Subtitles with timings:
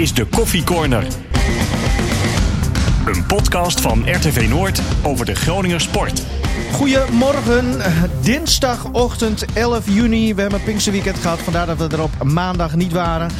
[0.00, 1.06] is de Koffie Corner.
[3.06, 6.22] Een podcast van RTV Noord over de Groninger sport.
[6.72, 7.80] Goedemorgen,
[8.22, 10.34] dinsdagochtend 11 juni.
[10.34, 13.30] We hebben een Pinksterweekend gehad, vandaar dat we er op maandag niet waren.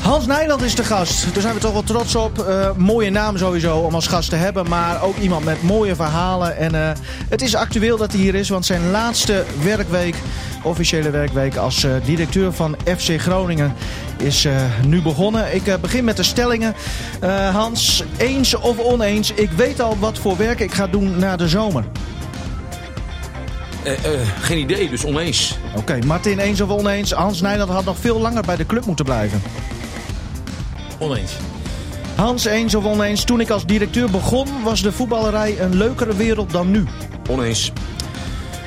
[0.00, 1.32] Hans Nijland is de gast.
[1.32, 2.38] Daar zijn we toch wel trots op.
[2.38, 4.68] Uh, mooie naam sowieso om als gast te hebben.
[4.68, 6.56] Maar ook iemand met mooie verhalen.
[6.56, 6.90] En uh,
[7.28, 8.48] het is actueel dat hij hier is.
[8.48, 10.16] Want zijn laatste werkweek,
[10.62, 13.74] officiële werkweek als uh, directeur van FC Groningen,
[14.16, 14.48] is
[14.86, 15.54] nu begonnen.
[15.54, 16.74] Ik begin met de stellingen.
[17.52, 19.32] Hans, eens of oneens?
[19.32, 21.84] Ik weet al wat voor werk ik ga doen na de zomer.
[24.40, 25.58] geen idee, dus oneens.
[25.70, 27.12] Oké, okay, Martin, eens of oneens?
[27.12, 29.42] Hans Nijland had nog veel langer bij de club moeten blijven.
[30.98, 31.32] Oneens.
[32.14, 33.24] Hans, eens of oneens?
[33.24, 36.84] Toen ik als directeur begon, was de voetballerij een leukere wereld dan nu.
[37.30, 37.72] Oneens.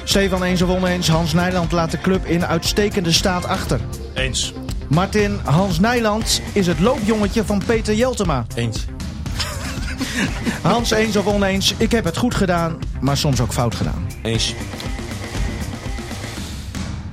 [0.08, 1.08] Stefan, eens of oneens?
[1.08, 3.80] Hans Nijland laat de club in uitstekende staat achter.
[4.14, 4.54] Eens.
[4.88, 8.46] Martin, Hans Nijland is het loopjongetje van Peter Jeltema.
[8.56, 8.86] Eens.
[10.62, 11.74] Hans, eens of oneens?
[11.78, 14.08] Ik heb het goed gedaan, maar soms ook fout gedaan.
[14.22, 14.54] Eens.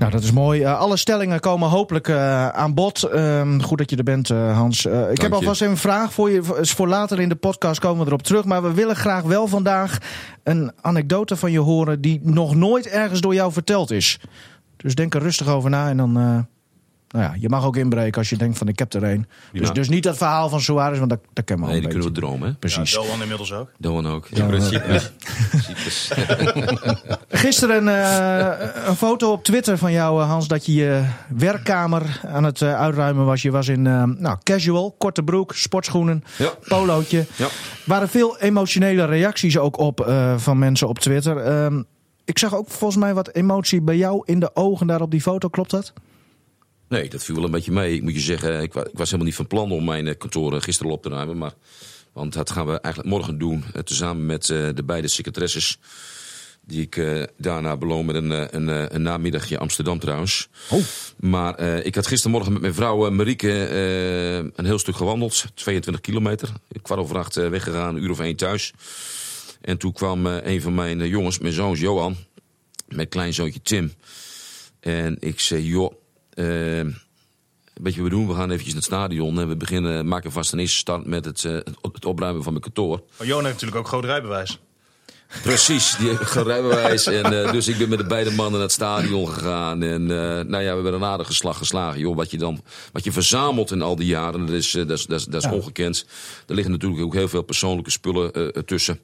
[0.02, 0.60] Nou, dat is mooi.
[0.60, 3.08] Uh, alle stellingen komen hopelijk uh, aan bod.
[3.14, 4.86] Uh, goed dat je er bent, uh, Hans.
[4.86, 6.42] ik heb alvast even een vraag voor je.
[6.62, 8.44] Voor later in de podcast komen we erop terug.
[8.44, 9.98] Maar we willen graag wel vandaag
[10.42, 12.00] een anekdote van je horen...
[12.00, 14.20] die nog nooit ergens door jou verteld is.
[14.76, 16.46] Dus denk er rustig over na en dan
[17.12, 19.26] nou ja, je mag ook inbreken als je denkt van ik heb er een.
[19.52, 22.08] Dus, dus niet dat verhaal van Suarez, want dat, dat kennen we Nee, die kunnen
[22.08, 22.54] we dromen, hè?
[22.54, 22.90] Precies.
[22.90, 23.70] Ja, Doan inmiddels ook.
[23.78, 24.28] Doan ook.
[24.30, 25.00] Ja, principe.
[27.28, 32.60] Gisteren uh, een foto op Twitter van jou, Hans, dat je je werkkamer aan het
[32.60, 33.42] uh, uitruimen was.
[33.42, 36.52] Je was in uh, nou, casual, korte broek, sportschoenen, ja.
[36.68, 37.26] polootje.
[37.36, 37.48] Ja.
[37.84, 41.36] waren veel emotionele reacties ook op van mensen op Twitter.
[41.36, 41.82] Ehm,
[42.24, 45.20] ik zag ook volgens mij wat emotie bij jou in de ogen daar op die
[45.20, 45.92] foto, klopt dat?
[46.92, 47.94] Nee, dat viel wel een beetje mee.
[47.94, 50.62] Ik moet je zeggen, ik, was, ik was helemaal niet van plan om mijn kantoor
[50.62, 51.38] gisteren op te ruimen.
[51.38, 51.52] Maar,
[52.12, 53.64] want dat gaan we eigenlijk morgen doen.
[53.76, 55.78] Uh, tezamen met uh, de beide secretaresses.
[56.64, 60.48] Die ik uh, daarna beloon met een, een, een, namiddagje Amsterdam trouwens.
[60.70, 60.80] Oh.
[61.16, 63.50] Maar ik had gistermorgen met mijn vrouw Marieke
[64.54, 65.44] een heel stuk gewandeld.
[65.54, 66.52] 22 kilometer.
[66.82, 68.72] Kwart over acht weggegaan, een uur of één thuis.
[69.60, 72.16] En toen kwam een van mijn jongens, mijn zoons Johan,
[72.88, 73.92] mijn kleinzoontje Tim.
[74.80, 75.92] En ik zei, joh,
[76.34, 78.28] weet je wat we doen?
[78.28, 81.24] We gaan eventjes naar het stadion en we beginnen, maken vast een eerste start met
[81.24, 81.58] het, uh,
[81.92, 83.02] het opruimen van mijn kantoor.
[83.18, 84.58] Maar Johan heeft natuurlijk ook groot rijbewijs.
[85.42, 87.06] Precies, die heeft een groot rijbewijs.
[87.06, 89.82] en, uh, dus ik ben met de beide mannen naar het stadion gegaan.
[89.82, 92.00] En nou ja, we hebben een aardige slag geslagen.
[92.00, 95.06] Joh, wat je dan wat je verzamelt in al die jaren, dat is, dat is,
[95.06, 95.54] dat is, dat is ja.
[95.54, 96.06] ongekend.
[96.46, 99.00] Er liggen natuurlijk ook heel veel persoonlijke spullen tussen.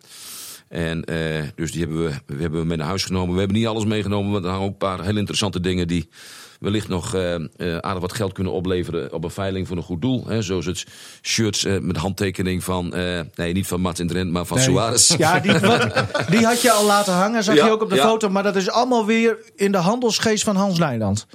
[0.69, 3.33] En uh, dus die hebben we, we hebben mee naar huis genomen.
[3.33, 6.09] We hebben niet alles meegenomen, want er hangen ook een paar heel interessante dingen die
[6.59, 10.03] wellicht nog uh, uh, aardig wat geld kunnen opleveren op een veiling voor een goed
[10.03, 10.27] doel.
[10.27, 10.87] Hè, zoals het
[11.23, 12.95] shirts uh, met handtekening van,
[13.35, 14.67] nee niet van Martin Drent, maar van nee.
[14.67, 15.17] Suarez.
[15.17, 17.97] Ja, die, wat, die had je al laten hangen, zag ja, je ook op de
[17.97, 18.07] ja.
[18.07, 18.29] foto.
[18.29, 21.27] Maar dat is allemaal weer in de handelsgeest van Hans Nijland.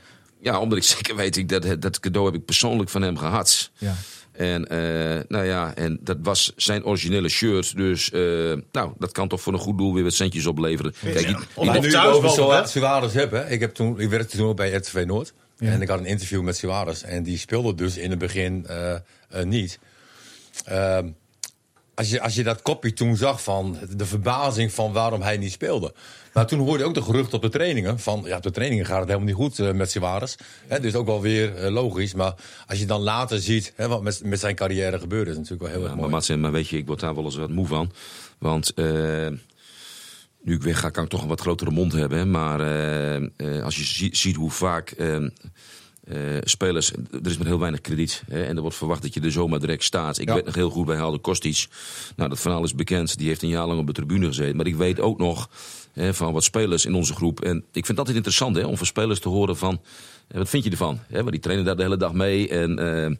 [0.41, 3.71] Ja, omdat ik zeker weet, ik, dat, dat cadeau heb ik persoonlijk van hem gehad.
[3.77, 3.95] Ja.
[4.33, 7.75] En, uh, nou ja, en dat was zijn originele shirt.
[7.75, 10.93] Dus uh, nou, dat kan toch voor een goed doel weer wat centjes opleveren.
[11.01, 11.39] Kijk, ja.
[11.55, 12.29] die, die nu thuis over
[12.69, 13.51] Suarez hebben.
[13.51, 15.33] Ik, heb toen, ik werkte toen ook bij RTV Noord.
[15.57, 15.71] Ja.
[15.71, 17.01] En ik had een interview met Suarez.
[17.01, 19.79] En die speelde dus in het begin uh, niet.
[20.65, 21.07] Ehm,
[21.95, 25.51] als, je, als je dat kopje toen zag van de verbazing van waarom hij niet
[25.51, 25.93] speelde.
[26.33, 27.99] Maar toen hoorde je ook de gerucht op de trainingen.
[27.99, 30.35] Van ja, op de trainingen gaat het helemaal niet goed uh, met Suarez.
[30.67, 32.13] He, dus ook wel weer uh, logisch.
[32.13, 32.33] Maar
[32.67, 35.71] als je dan later ziet he, wat met, met zijn carrière gebeurde, is natuurlijk wel
[35.71, 36.15] heel ja, erg maar mooi.
[36.15, 37.91] Martin, maar weet je, ik word daar wel eens wat moe van.
[38.37, 39.27] Want uh,
[40.41, 42.17] nu ik weg ga, kan ik toch een wat grotere mond hebben.
[42.17, 42.25] Hè?
[42.25, 42.59] Maar
[43.63, 44.95] als je zie, ziet hoe vaak
[46.11, 48.23] Uh, spelers, er is met heel weinig krediet.
[48.27, 50.19] Hè, en er wordt verwacht dat je er zomaar direct staat.
[50.19, 50.33] Ik ja.
[50.33, 51.67] weet nog heel goed bij Halde Kostic.
[52.15, 53.17] Nou, dat verhaal is bekend.
[53.17, 54.55] Die heeft een jaar lang op de tribune gezeten.
[54.55, 55.49] Maar ik weet ook nog
[55.93, 57.41] hè, van wat spelers in onze groep.
[57.41, 59.81] En ik vind het altijd interessant hè, om van spelers te horen van...
[60.27, 60.99] Hè, wat vind je ervan?
[61.07, 62.49] Hè, want die trainen daar de hele dag mee.
[62.49, 63.17] En, uh, en,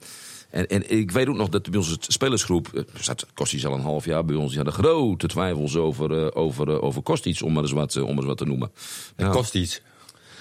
[0.50, 2.86] en ik weet ook nog dat bij onze spelersgroep...
[3.00, 4.48] zat Kostic al een half jaar bij ons.
[4.48, 8.16] Die hadden grote twijfels over, uh, over, over Kostic, om maar eens wat, om maar
[8.16, 8.72] eens wat te noemen.
[9.16, 9.32] En ja.
[9.32, 9.82] Kostic...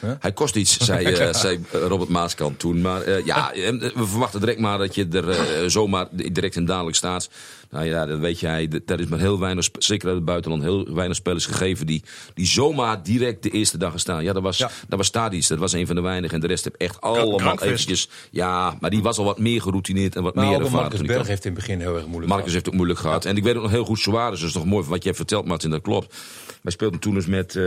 [0.03, 0.11] Huh?
[0.21, 2.81] Hij kost iets, zei, uh, zei Robert Maaskant toen.
[2.81, 3.51] Maar uh, ja,
[3.95, 7.29] we verwachten direct maar dat je er uh, zomaar direct in dadelijk staat.
[7.71, 8.69] Nou ja, dat weet jij.
[8.85, 12.03] Daar is maar heel weinig, zeker uit het buitenland, heel weinig spelers gegeven die,
[12.35, 14.23] die zomaar direct de eerste dag gaan staan.
[14.23, 14.71] Ja, dat was, ja.
[14.89, 16.35] dat was Stadis, dat was een van de weinigen.
[16.35, 18.09] En de rest heb echt allemaal eventjes...
[18.31, 20.81] Ja, maar die was al wat meer geroutineerd en wat maar meer ervaren.
[20.81, 22.53] Marcus Berg heeft in het begin heel erg moeilijk Marcus gehad.
[22.53, 23.25] heeft het moeilijk gehad.
[23.25, 25.17] En ik weet ook nog heel goed, Suarez, dat is nog mooi wat je hebt
[25.17, 26.17] verteld, Martin, dat klopt.
[26.63, 27.59] Wij speelden toen eens met...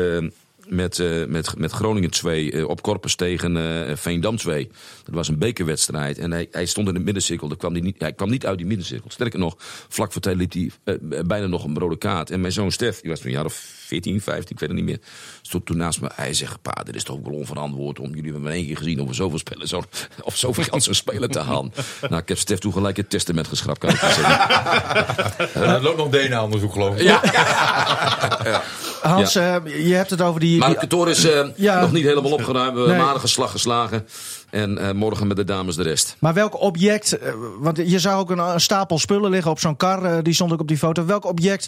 [0.67, 4.69] met, eh, met, met Groningen 2 eh, op Korpus tegen eh, Veendam 2.
[5.03, 6.17] Dat was een bekerwedstrijd.
[6.17, 7.47] En hij, hij stond in de middencirkel.
[7.47, 9.09] Daar kwam hij, niet, hij kwam niet uit die middencirkel.
[9.11, 9.55] Sterker nog,
[9.89, 10.53] vlak voor tijd liep
[10.83, 12.29] hij bijna nog een rode kaart.
[12.29, 13.53] En mijn zoon Stef, die was toen een jaar of
[13.85, 14.99] 14, 15, ik weet het niet meer.
[15.47, 16.09] Stond toen naast me.
[16.13, 18.99] Hij zegt, pa, dit is toch wel onverantwoord om jullie hebben maar één keer gezien
[19.01, 19.83] of we zoveel spelen zo,
[20.23, 21.73] of zoveel kansen spelen te halen.
[22.09, 24.23] nou, ik heb Stef toen gelijk het testament geschrapt, kan ik zeggen.
[25.75, 27.01] Er loopt nog DNA-onderzoek, geloof ik.
[27.01, 27.21] Ja,
[29.01, 29.55] Hans, eh,
[29.87, 30.57] je hebt het over die...
[30.59, 31.81] Maar het kantoor is eh, Ja.
[31.81, 32.71] nog niet helemaal opgeruimd.
[32.73, 32.99] We hebben Nee.
[32.99, 34.07] een aardige slag geslagen.
[34.49, 36.15] En eh, morgen met de dames de rest.
[36.19, 37.17] Maar welk object,
[37.59, 40.59] want je zag ook een, een stapel spullen liggen op zo'n kar, die stond ook
[40.59, 41.05] op die foto.
[41.05, 41.67] Welk object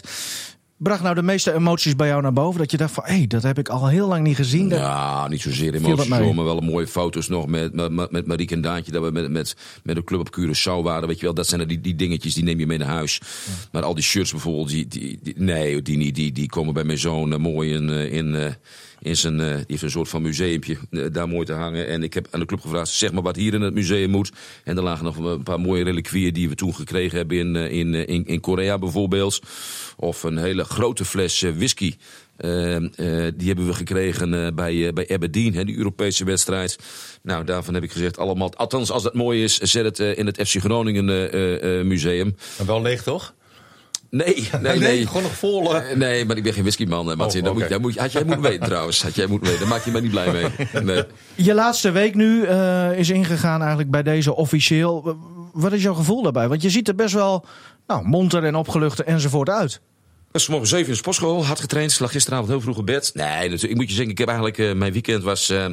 [0.78, 2.60] bracht nou de meeste emoties bij jou naar boven?
[2.60, 4.68] Dat je dacht van, hé, dat heb ik al heel lang niet gezien.
[4.68, 8.54] Dat- Ja, niet zozeer emoties, hoor, maar wel mooie foto's nog met, met, met, Marieke
[8.54, 8.92] en Daantje.
[8.92, 11.08] Dat we met, met, met een club op Curaçao waren.
[11.08, 13.20] Weet je wel, dat zijn die, die dingetjes, die neem je mee naar huis.
[13.72, 16.84] Maar al die shirts bijvoorbeeld, die, die, die- nee, die, niet, die, die komen bij
[16.84, 18.52] mijn zoon eh, mooi in, eh, in, eh,
[19.00, 21.86] in zijn, eh, die heeft een soort van museumpje eh, daar mooi te hangen.
[21.88, 24.32] En ik heb aan de club gevraagd, zeg maar wat hier in het museum moet.
[24.64, 27.72] En er lagen nog een paar mooie reliquieën die we toen gekregen hebben in, eh,
[28.08, 29.40] in, in, Korea bijvoorbeeld.
[29.96, 31.94] Of een hele grote fles whisky.
[32.36, 36.78] Die hebben we gekregen bij, bij Aberdeen, hè, die Europese wedstrijd.
[37.22, 38.54] Nou, daarvan heb ik gezegd, allemaal.
[38.54, 41.04] Althans, als dat mooi is, zet het in het FC Groningen
[41.88, 42.36] museum.
[42.66, 43.34] Wel leeg, toch?
[44.20, 45.06] Nee, nee, nee.
[45.06, 45.76] Gewoon nog vol.
[45.76, 45.90] eh.
[45.90, 47.38] Eh, Nee, maar ik ben geen whiskyman, eh, Martin.
[47.40, 47.72] Oh, dat moet, oké.
[47.72, 49.02] dat moet, had jij moeten weten trouwens.
[49.02, 49.60] Had jij moeten weten.
[49.60, 50.46] Daar maak je mij niet blij mee.
[50.84, 51.04] Nee.
[51.34, 55.16] Je laatste week nu eh, is ingegaan eigenlijk bij deze officieel.
[55.52, 56.48] Wat is jouw gevoel daarbij?
[56.48, 57.44] Want je ziet er best wel
[57.86, 59.72] nou, monter en opgelucht enzovoort uit.
[59.72, 62.00] Ik was vanmorgen zeven in de sportschool, hard getraind.
[62.00, 63.10] Lag gisteravond heel vroeg op bed.
[63.14, 64.58] Nee, dat, ik moet je zeggen, ik heb eigenlijk...
[64.58, 65.50] eh, mijn weekend was...
[65.50, 65.66] eh,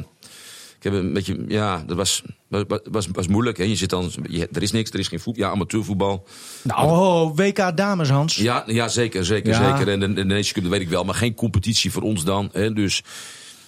[0.76, 1.44] ik heb een beetje...
[1.48, 3.58] Ja, dat was, was, was, was moeilijk.
[3.58, 3.64] Hè.
[3.64, 4.10] Je zit dan...
[4.28, 5.44] Je, er is niks, er is geen voetbal.
[5.44, 6.26] Ja, amateurvoetbal.
[6.62, 8.36] Nou, oh, WK Dames, Hans.
[8.36, 9.76] Ja, ja zeker, zeker, Ja.
[9.76, 9.92] zeker.
[9.92, 11.04] En de, Cup, dat weet ik wel.
[11.04, 12.48] Maar geen competitie voor ons dan.
[12.52, 12.72] Hè.
[12.72, 13.02] Dus,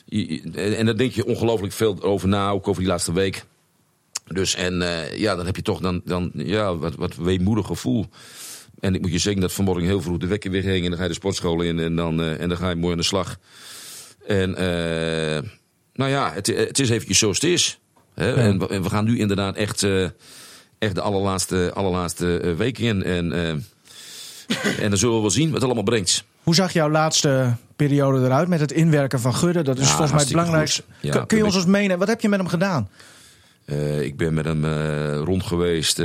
[0.08, 3.44] en, en daar denk je ongelooflijk veel over na, ook over die laatste week.
[4.28, 8.06] Dus en eh, ja, dan heb je toch dan, dan ja, wat, wat weemoedig gevoel.
[8.80, 10.82] En ik moet je zeggen dat vanmorgen heel vroeg de wekker weer ging.
[10.84, 12.92] En dan ga je de sportschool in en dan, eh, en dan ga je mooi
[12.92, 13.38] aan de slag.
[14.26, 15.50] En eh,
[15.98, 17.78] nou ja, het, het is eventjes zoals het is.
[18.14, 18.34] Hè?
[18.34, 20.04] En, we, en we gaan nu inderdaad echt, eh,
[20.78, 23.02] echt de allerlaatste, allerlaatste eh, week in.
[23.02, 23.48] En, eh,
[24.84, 26.24] en dan zullen we wel zien wat het allemaal brengt.
[26.42, 29.62] Hoe zag jouw laatste periode eruit met het inwerken van Gudde?
[29.62, 30.82] Dat is Ja, volgens mij het belangrijkste.
[31.00, 31.98] Ja, Kun- je ons eens meenemen?
[31.98, 32.88] Wat heb je met hem gedaan?
[34.00, 35.96] Ik ben met hem eh, rond geweest,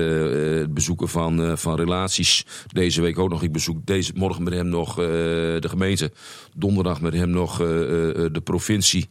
[0.74, 2.46] bezoeken van, van relaties.
[2.68, 3.44] Deze week ook nog.
[3.44, 6.12] Ik bezoek deze morgen met hem nog de gemeente.
[6.56, 9.10] Donderdag met hem nog de provincie.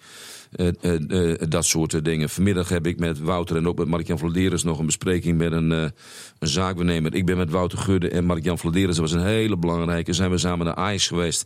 [0.53, 2.29] Eh, eh, eh, dat soort dingen.
[2.29, 5.71] Vanmiddag heb ik met Wouter en ook met Mark-Jan Vladeres nog een bespreking met een,
[5.71, 5.93] een
[6.39, 7.15] zaakbenemer.
[7.15, 8.97] Ik ben met Wouter Gudde en Mark-Jan Vladeres.
[8.97, 10.13] Dat was een hele belangrijke.
[10.13, 11.45] Zijn we samen naar Ajax geweest.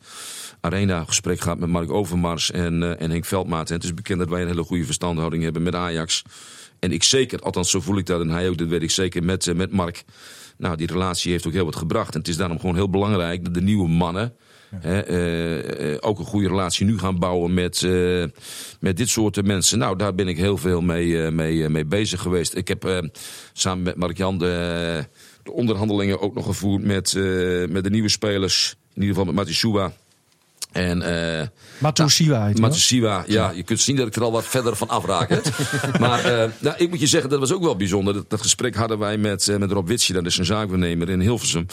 [0.61, 3.69] Arena gesprek gehad met Mark Overmars en, en Henk Veldmaat.
[3.69, 6.23] En het is bekend dat wij een hele goede verstandhouding hebben met Ajax.
[6.79, 9.25] En ik zeker, althans zo voel ik dat en hij ook, dat weet ik zeker
[9.25, 10.05] met, met Mark.
[10.57, 12.15] Nou, die relatie heeft ook heel wat gebracht.
[12.15, 14.35] En het is daarom gewoon heel belangrijk dat de nieuwe mannen
[14.83, 18.25] eh, eh, ook een goede relatie nu gaan bouwen met, eh,
[18.81, 19.79] met dit soort mensen.
[19.79, 22.57] Nou, daar ben ik heel veel mee, mee, mee bezig geweest.
[22.57, 23.11] Ik heb
[23.53, 25.05] samen met Mark-Jan de,
[25.43, 27.15] de onderhandelingen ook nog gevoerd met,
[27.71, 28.77] met de nieuwe spelers.
[28.95, 29.93] In ieder geval met Matissua.
[30.77, 31.03] En
[32.53, 32.61] hoor.
[32.61, 35.29] Matsushima, ja, je kunt zien dat ik er al wat verder van afraak.
[35.29, 35.39] hè.
[36.01, 38.15] maar eh, nou, ik moet je zeggen, dat was ook wel bijzonder.
[38.15, 41.21] Dat, dat gesprek hadden wij met, eh, met Rob Witsje, dat is een zaakbenemer in
[41.21, 41.67] Hilversum.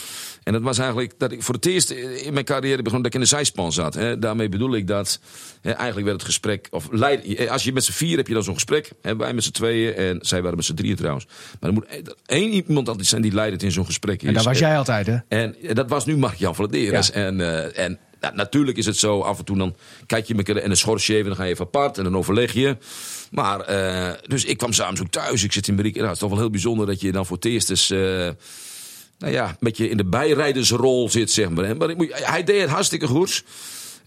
[0.43, 3.13] En dat was eigenlijk dat ik voor het eerst in mijn carrière begon dat ik
[3.13, 3.93] in de zijspan zat.
[3.93, 4.19] Hè.
[4.19, 5.19] Daarmee bedoel ik dat
[5.61, 8.43] hè, eigenlijk werd het gesprek, of leid, als je met z'n vier heb je dan
[8.43, 8.91] zo'n gesprek.
[9.01, 11.27] Hè, wij met z'n tweeën en zij waren met z'n drieën trouwens.
[11.59, 11.85] Maar er moet
[12.25, 14.27] één iemand altijd zijn die leidend in zo'n gesprek is.
[14.27, 15.17] En daar was jij altijd, hè?
[15.27, 17.07] En dat was nu Mark-Jan Vladeres.
[17.07, 17.13] Ja.
[17.13, 17.41] En,
[17.75, 19.75] en nou, natuurlijk is het zo, af en toe dan
[20.05, 22.17] kijk je elkaar en dan schors je even, dan ga je even apart en dan
[22.17, 22.77] overleg je.
[23.31, 25.97] Maar, eh, dus ik kwam samen zo thuis, ik zit in Marieke.
[25.97, 27.99] Nou, het is toch wel heel bijzonder dat je dan voor het eerst eens, eh,
[29.17, 31.77] nou ja, een beetje in de bijrijdersrol zit, zeg maar.
[31.77, 33.43] Maar hij deed het hartstikke goed.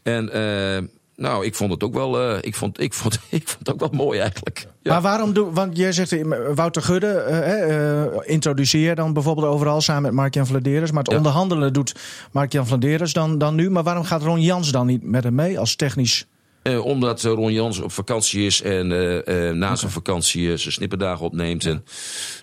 [0.02, 0.82] En, eh,
[1.16, 3.80] nou, ik vond het ook wel, eh, ik, vond, ik, vond, ik vond het ook
[3.80, 4.66] wel mooi eigenlijk.
[4.82, 4.92] Ja.
[4.92, 5.52] Maar waarom doe...
[5.52, 10.46] Want jij zegt, eh, Wouter Gudde, eh, eh, introduceer dan bijvoorbeeld overal samen met Mark-Jan
[10.46, 10.90] Vladeres.
[10.90, 11.16] Maar het Ja.
[11.16, 11.94] onderhandelen doet
[12.32, 13.70] Mark-Jan Vladeres dan, dan nu.
[13.70, 16.26] Maar waarom gaat Ron Jans dan niet met hem mee als technisch...
[16.66, 21.24] Eh, omdat Ron Jans op vakantie is en eh, eh, na zijn vakantie zijn snipperdagen
[21.24, 21.64] opneemt.
[21.64, 21.84] En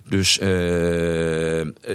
[0.08, 0.38] dus,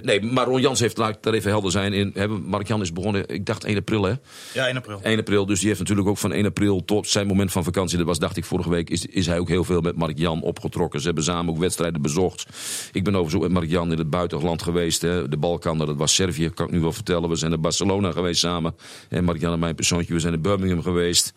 [0.02, 2.82] nee, maar Ron Jans heeft, laat ik daar even helder zijn, in, hebben, Mark Jan
[2.82, 4.14] is begonnen, ik dacht 1 april hè.
[4.54, 5.00] Ja, 1 april.
[5.04, 7.98] 1 april, dus die heeft natuurlijk ook van 1 april tot zijn moment van vakantie,
[7.98, 10.42] dat was dacht ik vorige week, is, is hij ook heel veel met Mark Jan
[10.42, 11.00] opgetrokken.
[11.00, 12.46] Ze hebben samen ook wedstrijden bezocht.
[12.92, 15.30] Ik ben overigens ook met Mark Jan in het buitenland geweest, hè.
[15.30, 17.30] de Balkan, dat was Servië, kan ik nu wel vertellen.
[17.30, 18.76] We zijn naar Barcelona geweest samen.
[19.10, 21.34] En Mark Jan en mijn persoontje, we zijn in Birmingham geweest.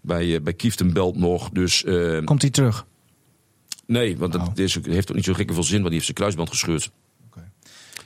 [0.00, 1.50] Bij, eh, bij Kieften belt nog.
[1.50, 2.84] Dus eh, Komt hij terug?
[3.86, 4.48] nee, want dat Oh.
[4.54, 6.90] is, ook- heeft ook niet zo gekke veel zin, want die heeft zijn kruisband gescheurd.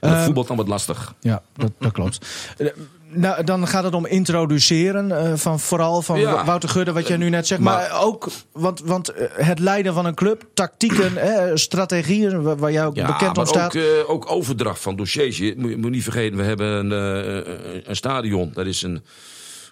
[0.00, 1.14] En Eh, dat voetbal dan wat lastig.
[1.20, 2.18] Ja, dat, dat klopt.
[3.14, 6.44] Nou, dan gaat het om introduceren van vooral van Ja.
[6.44, 7.60] Wouter Gudde, wat jij nu net zegt.
[7.60, 12.86] Maar, maar- ook, want, want het leiden van een club, tactieken, eh, strategieën, waar, jij
[12.86, 13.76] ook Ja, bekend om staat.
[13.76, 15.38] ook, ook overdracht van dossiers.
[15.38, 16.90] Je moet, moet niet vergeten, we hebben een,
[17.90, 18.50] een stadion.
[18.54, 19.02] Dat is een,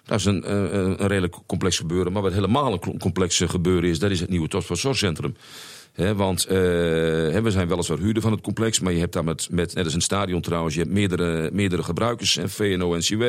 [0.05, 2.11] dat is een, eh, een redelijk complex gebeuren.
[2.11, 5.35] Maar wat helemaal een complex eh, gebeuren is, dat is het nieuwe topsportzorgcentrum.
[5.91, 9.47] Hè, want eh, we zijn weliswaar huurder van het complex, maar je hebt daar met,
[9.51, 13.23] met net als een stadion trouwens, je hebt meerdere, meerdere gebruikers, en VNO, NCW,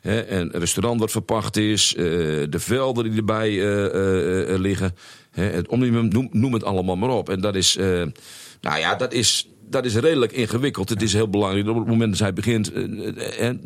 [0.00, 2.04] hè, en restaurant wat verpacht is, eh,
[2.48, 4.94] de velden die erbij eh, eh, eh, liggen,
[5.30, 7.28] het omnium, noem, noem het allemaal maar op.
[7.28, 8.02] En dat is, eh,
[8.60, 10.88] nou ja, dat is, dat is redelijk ingewikkeld.
[10.88, 13.56] Het is heel belangrijk op het moment dat hij begint, eh, eh, eh,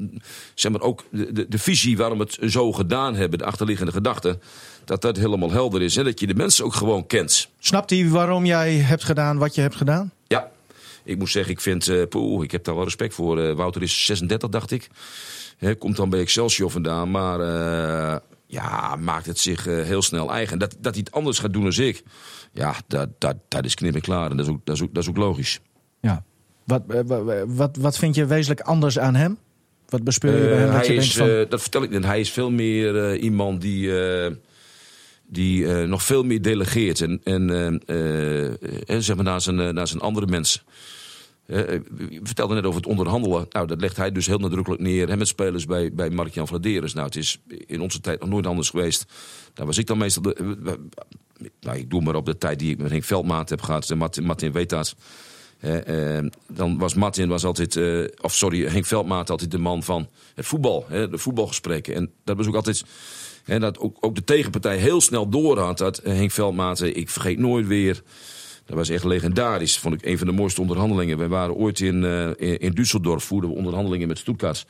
[0.54, 3.92] zeg maar ook de, de, de visie waarom we het zo gedaan hebben, de achterliggende
[3.92, 4.38] gedachte,
[4.84, 7.48] dat dat helemaal helder is en dat je de mensen ook gewoon kent.
[7.58, 10.12] Snapt hij waarom jij hebt gedaan wat je hebt gedaan?
[10.26, 10.50] Ja,
[11.04, 13.54] ik moet zeggen, ik vind, eh poeh, ik heb daar wel respect voor.
[13.54, 14.88] Wouter is 36, dacht ik.
[15.56, 17.40] Hè, komt dan bij Excelsior vandaan, maar
[18.46, 20.58] ja, maakt het zich heel snel eigen.
[20.58, 22.02] Dat, dat hij het anders gaat doen dan ik,
[22.52, 24.30] ja, dat, dat, dat is knip en klaar.
[24.30, 25.60] En dat is ook, dat is ook, dat is ook logisch.
[26.00, 26.24] Ja.
[26.64, 29.38] Wat, eh, wa- wat, wat vind je wezenlijk anders aan hem?
[29.88, 30.68] Wat bespeur je bij hem?
[30.68, 32.04] Eh, Dat je is, denkt van, eh, dat vertel ik net.
[32.04, 33.90] Hij is veel meer iemand die,
[35.26, 37.00] die nog veel meer delegeert.
[37.00, 37.20] En,
[38.86, 40.60] en zeg maar naar zijn, naar zijn andere mensen.
[41.46, 41.82] We
[42.22, 43.46] vertelden net over het onderhandelen.
[43.50, 45.08] Nou, dat legt hij dus heel nadrukkelijk neer.
[45.08, 46.92] Hè, met spelers bij, bij Mark-Jan Vladeres.
[46.94, 49.04] Nou, het is in onze tijd nog nooit anders geweest.
[49.54, 50.22] Daar was ik dan meestal...
[50.22, 50.78] De,
[51.60, 53.90] nou, ik doe maar op de tijd die ik met Henk Veldmaat heb gehad.
[53.90, 54.96] En Martin, Martin weet dat.
[55.58, 59.82] Hè, eh, dan was Martin was altijd, eh, of sorry, Henk Veldmaat altijd de man
[59.82, 61.94] van het voetbal, hè, de voetbalgesprekken.
[61.94, 62.84] En dat was ook altijd,
[63.44, 65.78] hè, dat ook, de tegenpartij heel snel door had.
[65.78, 68.02] Dat eh, Henk Veldmaat, ik vergeet nooit weer,
[68.64, 69.78] dat was echt legendarisch.
[69.78, 71.18] Vond ik een van de mooiste onderhandelingen.
[71.18, 74.66] We waren ooit in, eh, in, in Düsseldorf, voerden we onderhandelingen met Stuttgart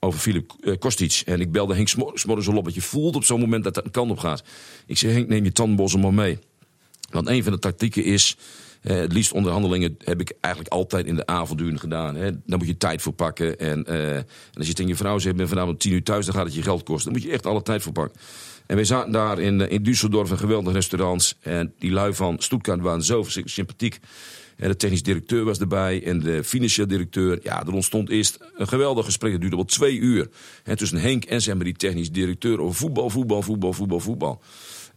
[0.00, 1.22] over Filip Kostic.
[1.24, 3.74] En ik belde Henk Smor- Smorgens al op, want je voelt op zo'n moment dat
[3.74, 4.42] dat een kant op gaat.
[4.86, 6.38] Ik zei, Henk, neem je tandenbossen maar mee.
[7.10, 8.36] Want een van de tactieken is.
[8.80, 12.14] Eh, het liefst onderhandelingen heb ik eigenlijk altijd in de avonduren gedaan.
[12.14, 12.30] Hè.
[12.46, 13.58] Daar moet je tijd voor pakken.
[13.58, 16.34] En, eh, en als je tegen je vrouw zegt, ben vanavond tien uur thuis, dan
[16.34, 17.12] gaat het je geld kosten.
[17.12, 18.20] Dan moet je echt alle tijd voor pakken.
[18.66, 21.36] En wij zaten daar in, eh, in Düsseldorf, een geweldig restaurant.
[21.40, 23.98] En die lui van Stuttgart waren zo sympathiek.
[24.56, 27.38] En de technisch directeur was erbij en de financieel directeur.
[27.42, 29.32] Ja, er ontstond eerst een geweldig gesprek.
[29.32, 30.28] Het duurde wel twee uur.
[30.62, 34.42] Hè, tussen Henk en zeg maar, die technisch directeur over voetbal, voetbal, voetbal, voetbal, voetbal.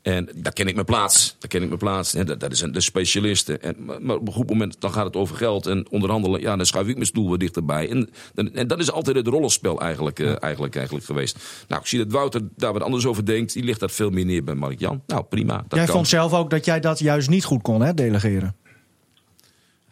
[0.02, 1.36] En daar ken ik mijn plaats.
[1.40, 2.12] Daar ken ik mijn plaats.
[2.12, 3.62] Dat, dat is een, de specialisten.
[3.62, 6.42] En, maar, op een goed moment dan gaat het over geld en onderhandelen.
[6.42, 7.90] Ja, dan schuif ik mijn stoel weer dichterbij.
[7.90, 11.38] En, en, en dat is altijd het rollenspel eigenlijk, eh, eigenlijk, eigenlijk geweest.
[11.68, 13.54] Nou, ik zie dat Wouter daar wat anders over denkt.
[13.54, 15.04] Die ligt dat veel meer neer bij Mark-Jan.
[15.08, 15.56] Nou, prima.
[15.56, 15.96] Dat jij kan.
[15.96, 18.56] vond zelf ook dat jij dat juist niet goed kon, hè, delegeren.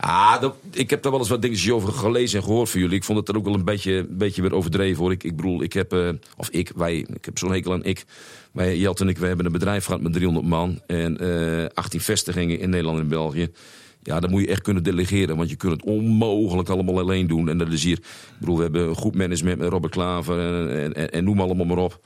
[0.02, 2.96] Ah, dat, ik heb daar wel eens wat dingetjes over gelezen en gehoord van jullie.
[2.96, 5.12] Ik vond het er ook wel een beetje, een beetje weer overdreven hoor.
[5.12, 8.06] Ik, ik bedoel, ik heb, eh, of ik, wij, ik heb zo'n hekel aan ik.
[8.52, 12.02] Wij, Jelt en ik, we hebben een bedrijf gehad met 300 man en eh 18
[12.02, 13.52] vestigingen in Nederland en België.
[14.04, 17.50] Ja, dan moet je echt kunnen delegeren, want je kunt het onmogelijk allemaal alleen doen.
[17.50, 21.12] En dat is hier, ik bedoel, we hebben een goed management met Robert Klaver en,
[21.12, 22.00] en, noem allemaal maar op.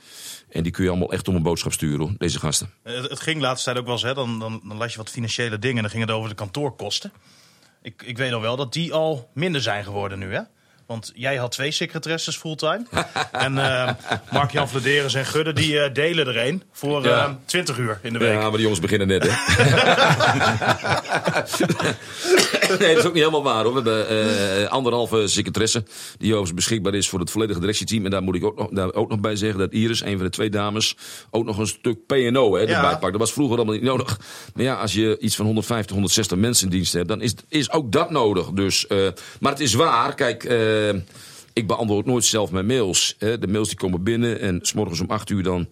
[0.48, 2.70] En die kun je allemaal echt om een boodschap sturen, deze gasten.
[2.82, 5.10] Het, het ging laatst tijd ook wel eens, hè, dan, dan, dan las je wat
[5.10, 7.12] financiële dingen en dan ging het over de kantoorkosten.
[7.84, 10.40] Ik, ik weet nog wel dat die al minder zijn geworden nu, hè?
[10.86, 12.84] Want jij had twee secretaresses fulltime.
[13.32, 13.90] en eh
[14.30, 17.38] Mark-Jan Vladeres en Gudde die eh, delen er een voor eh Ja.
[17.44, 18.32] 20 uur in de week.
[18.32, 19.32] Ja, maar die jongens beginnen net, hè?
[22.78, 23.82] nee, dat is ook niet helemaal waar, hoor.
[23.82, 24.08] We hebben
[24.62, 25.84] eh, anderhalve secretaresse
[26.18, 28.04] die overigens beschikbaar is voor het volledige directieteam.
[28.04, 30.24] En daar moet ik ook nog, daar ook nog bij zeggen dat Iris, een van
[30.24, 30.96] de twee dames,
[31.30, 32.66] ook nog een stuk P&O Ja.
[32.66, 33.10] erbij pakt.
[33.12, 34.20] Dat was vroeger allemaal niet nodig.
[34.54, 37.70] Maar ja, als je iets van 150, 160 mensen in dienst hebt, dan is, is
[37.70, 38.50] ook dat nodig.
[38.50, 38.98] Dus, eh,
[39.40, 40.44] maar het is waar, kijk...
[40.74, 41.00] eh,
[41.52, 43.14] ik beantwoord nooit zelf mijn mails.
[43.18, 43.38] Hè.
[43.38, 45.68] De mails die komen binnen en s'morgens om acht uur dan...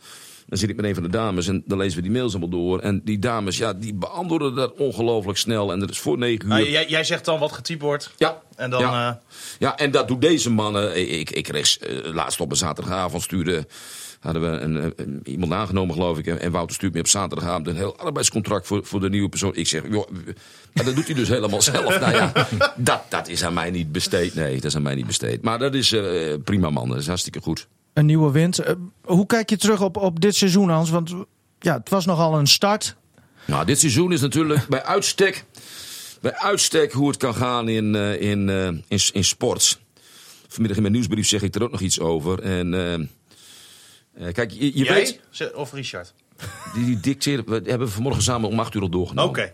[0.47, 2.49] Dan zit ik met een van de dames en dan lezen we die mails allemaal
[2.49, 2.80] door.
[2.80, 5.73] En die dames, ja, die beantwoorden dat ongelooflijk snel.
[5.73, 6.49] En dat is voor negen uur.
[6.49, 8.11] Nou, jij, jij zegt dan wat getypt wordt.
[8.16, 8.42] Ja.
[8.56, 9.09] En dan, ja.
[9.09, 9.16] eh,
[9.59, 11.11] ja, en dat doen deze mannen.
[11.18, 13.66] Ik, ik kreeg eh, laatst op een zaterdagavond stuurde...
[14.23, 16.26] Hadden we een, een- een- iemand aangenomen, geloof ik.
[16.26, 19.55] En en Wouter stuurt me op zaterdagavond een heel arbeidscontract voor, voor de nieuwe persoon.
[19.55, 20.11] Ik zeg, joh,
[20.73, 22.00] maar dat doet hij dus helemaal zelf.
[22.00, 22.33] Nou ja,
[22.76, 24.35] dat, dat is aan mij niet besteed.
[24.35, 25.43] Nee, dat is aan mij niet besteed.
[25.43, 26.88] Maar dat is eh, prima, man.
[26.88, 27.67] Dat is hartstikke goed.
[27.93, 28.59] Een nieuwe wind.
[28.59, 28.75] Eh,
[29.05, 30.91] hoe kijk je terug op, op dit seizoen, Hans?
[30.91, 31.14] Want
[31.61, 32.97] ja, het was nogal een start.
[33.45, 35.45] Nou, dit seizoen is natuurlijk bij uitstek,
[36.21, 39.81] bij uitstek hoe het kan gaan in, eh, in, eh, in, in sport.
[40.49, 42.43] Vanmiddag in mijn nieuwsbrief zeg ik er ook nog iets over.
[42.43, 43.11] En
[44.14, 45.54] eh, kijk, je, je jij weet...
[45.54, 46.14] Of Richard?
[46.75, 47.45] Die, die dicteren.
[47.47, 49.31] We hebben vanmorgen samen om acht uur al doorgenomen.
[49.31, 49.52] Oké.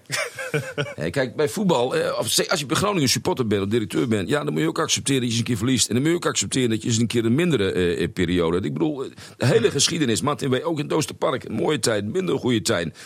[0.95, 4.29] Hey, kijk, bij voetbal, eh, of, als je bij Groningen supporter bent of directeur bent,
[4.29, 5.89] ja, dan moet je ook accepteren dat je eens een keer verliest.
[5.89, 8.13] En dan moet je ook accepteren dat je eens een keer een mindere eh, eh,
[8.13, 8.67] periode hebt.
[8.67, 12.05] Ik bedoel, eh, de hele geschiedenis, Martin wij ook in het Oosterpark, een mooie tijd,
[12.05, 12.99] minder goede tijd.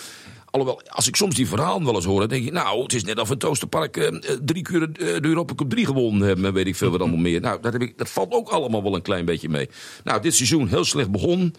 [0.53, 3.05] Alhoewel, als ik soms die verhalen wel eens hoor, dan denk je, nou, het is
[3.05, 6.45] net of we het Oosterpark eh, drie keer eh, de Europa Cup 3 gewonnen hebben,
[6.45, 7.41] en weet ik veel wat allemaal meer.
[7.41, 9.69] Nou, dat, heb ik, dat valt ook allemaal wel een klein beetje mee.
[10.05, 11.55] Nou, dit seizoen heel slecht begonnen.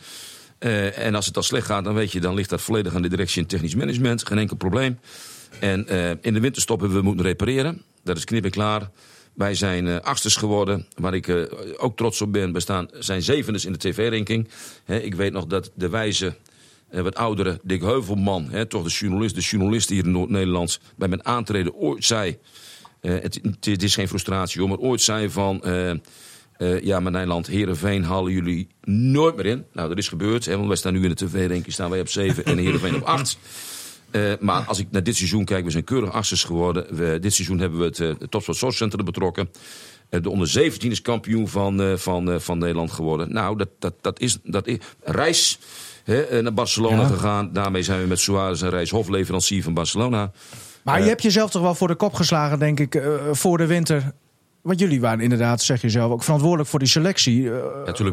[0.57, 3.01] Eh, en als het dan slecht gaat, dan weet je, dan ligt dat volledig aan
[3.01, 4.27] de directie en technisch management.
[4.27, 4.99] Geen enkel probleem.
[5.59, 5.87] En
[6.21, 7.81] in de winterstop hebben we moeten repareren.
[8.03, 8.89] Dat is knip en klaar.
[9.33, 12.53] Wij zijn achters geworden, waar ik ook trots op ben.
[12.53, 14.47] We staan, zijn zevendes in de tv-ranking.
[14.85, 16.35] Ik weet nog dat de wijze,
[17.01, 18.47] wat oudere Dick Heuvelman...
[18.49, 20.79] Hè, toch de journalist, de journalist hier in Noord-Nederlands...
[20.95, 22.37] bij mijn aantreden ooit zei...
[23.01, 25.63] eh, het, is geen frustratie hoor, maar ooit zei van...
[25.63, 29.65] eh, eh, ja, maar Nederland, Heerenveen halen jullie nooit meer in.
[29.73, 30.45] Nou, dat is gebeurd.
[30.45, 33.01] Hè, want wij staan nu in de tv-ranking, staan wij op 7 en Heerenveen op
[33.01, 33.37] 8.
[34.11, 36.95] Eh, maar als ik naar dit seizoen kijk, we zijn keurig achters geworden.
[36.95, 39.49] We, dit seizoen hebben we het, uh, het Topsport Center betrokken.
[40.13, 43.33] Eh, de onder 17 is kampioen van, eh, van, eh, van Nederland geworden.
[43.33, 45.59] Nou, dat, dat, dat is, dat is reis
[46.03, 47.07] hè, eh, naar Barcelona Ja.
[47.07, 47.49] gegaan.
[47.53, 50.31] Daarmee zijn we met Suarez en Reis hofleverancier van Barcelona.
[50.83, 53.65] Maar je hebt jezelf toch wel voor de kop geslagen, denk ik, eh, voor de
[53.65, 54.11] winter.
[54.61, 57.51] Want jullie waren inderdaad, zeg je zelf, ook verantwoordelijk voor die selectie.
[57.51, 57.55] Eh,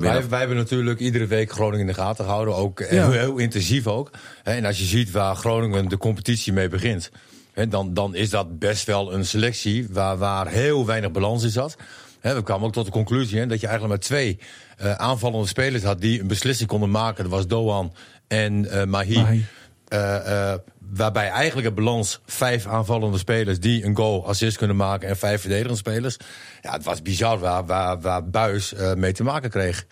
[0.01, 2.55] Wij, wij hebben natuurlijk iedere week Groningen in de gaten gehouden.
[2.57, 3.03] Ook eh, Ja.
[3.11, 4.11] heel, heel intensief ook.
[4.43, 7.11] Hè, En als je ziet waar Groningen de competitie mee begint.
[7.53, 11.51] hè, Dan, dan is dat best wel een selectie waar, waar heel weinig balans in
[11.51, 11.77] zat.
[12.21, 14.39] We kwamen ook tot de conclusie hè, dat je eigenlijk maar twee
[14.77, 17.23] eh, aanvallende spelers had die een beslissing konden maken.
[17.25, 17.93] Dat was Doan
[18.29, 19.15] en eh Mahi.
[19.15, 19.45] Mahi.
[19.91, 25.09] Eh, eh, waarbij eigenlijk het balans vijf aanvallende spelers die een goal assist kunnen maken
[25.09, 26.17] en vijf verdedigende spelers.
[26.63, 29.87] Ja, het was bizar waar, waar, waar Buis eh, mee te maken kreeg.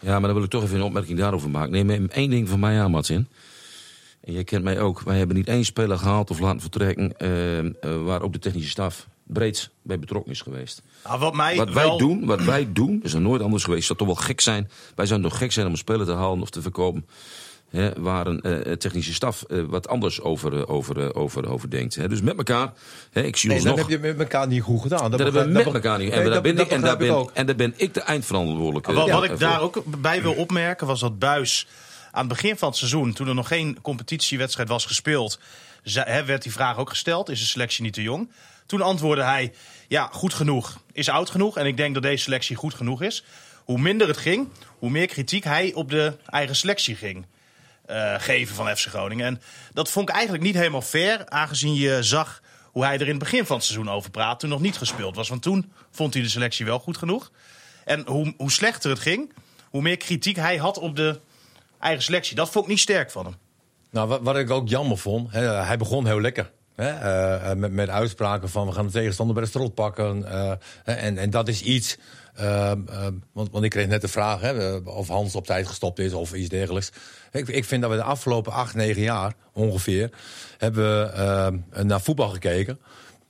[0.00, 1.86] Ja, maar dan wil ik toch even een opmerking daarover maken.
[1.86, 3.28] Neem één ding van mij aan, Martin.
[4.24, 5.00] En jij kent mij ook.
[5.00, 7.16] Wij hebben niet één speler gehaald of laten vertrekken...
[7.16, 10.82] eh, waar ook de technische staf breed bij betrokken is geweest.
[11.04, 11.88] Nou, wat mij Wat wel...
[11.88, 13.88] wij doen, wat wij doen, is er nooit anders geweest.
[13.88, 14.70] Het zou toch wel gek zijn.
[14.94, 17.06] Wij zouden toch gek zijn om een speler te halen of te verkopen.
[17.70, 21.70] Hè, waar een eh, technische staf eh, wat anders over, eh, over, eh, over, over
[21.70, 21.94] denkt.
[21.94, 22.08] Hè.
[22.08, 22.72] Dus met elkaar,
[23.10, 23.88] hè, ik zie Nee, ons dat nog.
[23.88, 25.10] heb je met elkaar niet goed gedaan.
[25.10, 26.10] Dat hebben we met elkaar niet.
[26.10, 27.30] En Nee, daar dat- ben dat ik- en daar ben- ook.
[27.34, 28.92] en daar ben ik de eindverantwoordelijke.
[28.92, 31.66] Wat, wat ja, ik daar ook bij wil opmerken was dat Buis
[32.12, 35.38] aan het begin van het seizoen, toen er nog geen competitiewedstrijd was gespeeld,
[36.26, 38.30] werd die vraag ook gesteld: is de selectie niet te jong?
[38.66, 39.52] Toen antwoordde hij:
[39.88, 41.56] ja, goed genoeg, is oud genoeg.
[41.56, 43.24] En ik denk dat deze selectie goed genoeg is.
[43.64, 44.48] Hoe minder het ging,
[44.78, 47.26] hoe meer kritiek hij op de eigen selectie ging
[47.86, 49.26] eh, geven van FC Groningen.
[49.26, 49.40] En
[49.72, 53.18] dat vond ik eigenlijk niet helemaal fair, aangezien je zag hoe hij er in het
[53.18, 55.28] begin van het seizoen over praat, toen nog niet gespeeld was.
[55.28, 57.30] Want toen vond hij de selectie wel goed genoeg.
[57.84, 59.32] En hoe, hoe slechter het ging,
[59.70, 61.20] hoe meer kritiek hij had op de
[61.80, 62.36] eigen selectie.
[62.36, 63.34] Dat vond ik niet sterk van hem.
[63.90, 66.50] Nou, wat, wat ik ook jammer vond, hè, hij begon heel lekker.
[66.74, 70.24] Eh, eh, met, uitspraken van we gaan de tegenstander bij de strot pakken.
[70.84, 71.98] eh, en, en dat is iets.
[72.34, 76.12] ehm, want, want ik kreeg net de vraag hè, of Hans op tijd gestopt is
[76.12, 76.90] of iets dergelijks.
[77.32, 80.10] Ik, ik vind dat we de afgelopen acht, negen jaar ongeveer
[80.58, 82.80] hebben ehm, naar voetbal gekeken.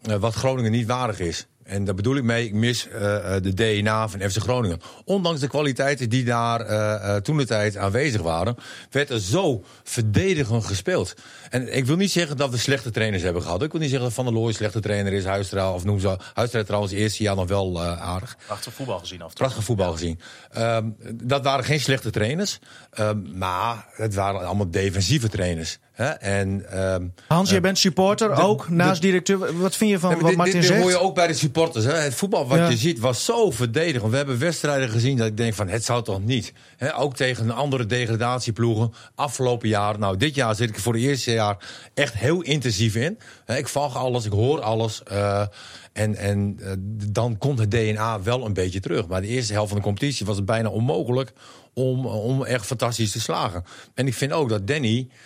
[0.00, 1.46] wat Groningen niet waardig is.
[1.64, 4.80] En daar bedoel ik mee, ik mis eh, eh, de DNA van FC Groningen.
[5.04, 8.56] Ondanks de kwaliteiten die daar eh, toen de tijd aanwezig waren,
[8.90, 11.14] werd er zo verdedigend gespeeld.
[11.50, 13.62] En ik wil niet zeggen dat we slechte trainers hebben gehad.
[13.62, 16.00] Ik wil niet zeggen dat Van der Looy een slechte trainer is, Huistra of noem
[16.00, 16.16] zo.
[16.34, 18.36] Huistra trouwens eerste jaar nog wel eh, aardig.
[18.46, 19.32] Prachtig voetbal gezien af.
[19.32, 20.20] Prachtig voetbal gezien.
[20.50, 22.58] Ehm, dat waren geen slechte trainers,
[22.90, 25.78] ehm, maar het waren allemaal defensieve trainers.
[25.94, 26.08] Hè?
[26.08, 29.58] En, ehm, Hans, jij bent supporter, de- ook naast directeur.
[29.58, 31.00] Wat vind je van Nee, wat dit, Martin dit, dit hoor zegt?
[31.00, 31.84] je ook bij de supporters.
[31.84, 31.92] Hè?
[31.92, 32.68] Het voetbal wat Ja.
[32.68, 34.10] je ziet was zo verdedigend.
[34.10, 36.52] We hebben wedstrijden gezien dat ik denk van het zou toch niet.
[36.76, 36.96] Hè?
[36.96, 38.92] Ook tegen andere degradatieploegen.
[39.14, 41.56] Afgelopen jaar, nou dit jaar zit ik voor het eerste jaar
[41.94, 43.18] echt heel intensief in.
[43.44, 45.02] Hè, Ik volg alles, ik hoor alles.
[45.02, 45.46] eh,
[45.92, 46.70] en en eh,
[47.10, 49.06] dan komt het DNA wel een beetje terug.
[49.06, 51.32] Maar de eerste helft van de competitie was het bijna onmogelijk
[51.74, 53.64] om, om echt fantastisch te slagen.
[53.94, 55.16] En ik vind ook dat Danny eh,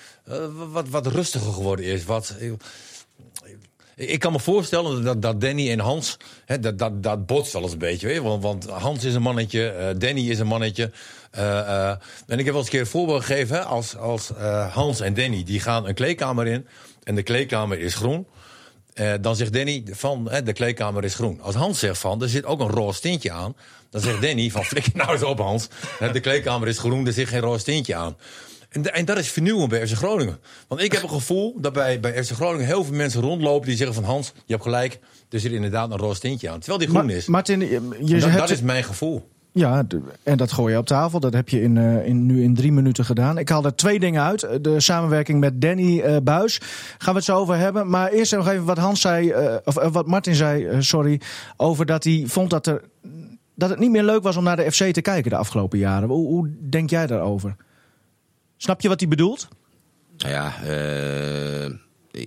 [0.71, 2.05] wat, wat rustiger geworden is.
[2.05, 2.35] Wat,
[3.95, 7.63] ik kan me voorstellen dat, dat Danny en Hans, hè, dat, dat, dat botst wel
[7.63, 8.23] eens een beetje.
[8.23, 10.91] Want, want Hans is een mannetje, eh, Danny is een mannetje.
[11.31, 13.67] Eh, eh, en ik heb wel eens een keer een voorbeeld gegeven.
[13.67, 16.67] Als eh, Hans en Danny die gaan een kleedkamer in
[17.03, 18.27] en de kleedkamer is groen.
[18.95, 21.41] Eh, dan zegt Danny van hè, de kleedkamer is groen.
[21.41, 23.57] Als Hans zegt van er zit ook een roze tintje aan.
[23.91, 25.69] Dan zegt Danny van flikker nou eens op Hans.
[26.13, 28.17] De kleedkamer is groen, er zit geen roze tintje aan.
[28.69, 30.39] En, en dat is vernieuwend bij FC Groningen.
[30.69, 33.77] Want ik heb een gevoel dat bij, bij FC Groningen heel veel mensen rondlopen die
[33.77, 34.99] zeggen van Hans, je hebt gelijk,
[35.31, 36.59] er zit inderdaad een roze tintje aan.
[36.59, 37.27] Terwijl die groen Ma- is.
[37.27, 37.81] Martin, je,
[38.21, 39.29] dat, hebt, dat is mijn gevoel.
[39.53, 39.87] Ja,
[40.23, 41.21] en dat gooi je op tafel.
[41.21, 43.39] Dat heb je in, eh, in, nu in drie minuten gedaan.
[43.39, 44.65] Ik haal er twee dingen uit.
[44.65, 46.61] De samenwerking met Danny eh, Buis.
[46.99, 47.91] Gaan we het zo over hebben.
[47.91, 51.21] Maar eerst nog even wat Hans zei, eh, of eh, wat Martin zei, eh, sorry.
[51.57, 52.83] Over dat hij vond dat, er,
[53.55, 56.09] dat het niet meer leuk was om naar de FC te kijken de afgelopen jaren.
[56.09, 57.57] Hoe, hoe denk jij daarover?
[58.59, 59.49] Snap je wat hij bedoelt?
[60.17, 61.71] Nou ja, eh,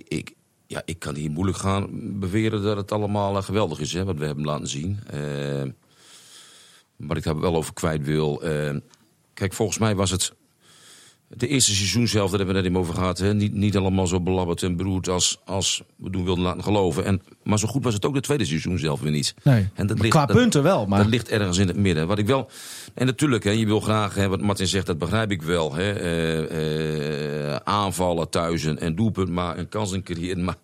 [0.08, 0.34] ik,
[0.66, 4.18] ja, ik kan hier moeilijk gaan beweren dat het allemaal eh, geweldig is, hè, wat
[4.18, 5.00] we hebben laten zien.
[5.06, 5.62] Eh,
[6.96, 8.42] maar ik daar wel over kwijt wil.
[9.34, 10.34] kijk, volgens mij was het
[11.36, 13.18] de eerste seizoen zelf, daar hebben we net even over gehad.
[13.18, 17.04] Hè, niet, niet allemaal zo belabberd en beroerd als, als we doen wilden laten geloven.
[17.04, 19.34] En, maar zo goed was het ook de tweede seizoen zelf weer niet.
[19.42, 19.68] Nee.
[19.74, 22.06] En dat Qua dat- punten wel, maar- Dat ligt ergens in het midden.
[22.06, 22.50] Wat ik wel.
[22.94, 25.74] En natuurlijk, hè, je wil graag, hè, wat Martin zegt, dat begrijp ik wel.
[25.74, 30.44] Hè, eh, eh, aanvallen thuis en, en doelpunt, maar een kans en creëren.
[30.44, 30.56] Maar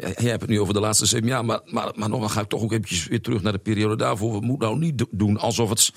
[0.00, 1.44] eh, jij hebt het nu over de laatste zeven jaar.
[1.44, 3.96] Maar, maar, maar nog, dan ga ik toch ook eventjes weer terug naar de periode
[3.96, 4.32] daarvoor.
[4.40, 5.92] We moeten nou niet do- doen alsof het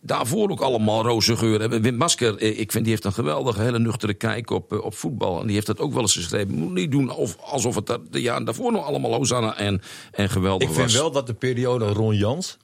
[0.00, 1.82] daarvoor ook allemaal roze geur hebben.
[1.82, 4.94] Wim Masker, eh, ik vind die heeft een geweldige, hele nuchtere kijk op, eh, op
[4.94, 5.40] voetbal.
[5.40, 6.54] En die heeft dat ook wel eens geschreven.
[6.54, 9.82] Moet niet doen of, alsof het de jaren daarvoor nog allemaal Hosanna en,
[10.12, 10.82] en geweldig Ik was.
[10.84, 12.56] vind wel dat de periode Ron Jans.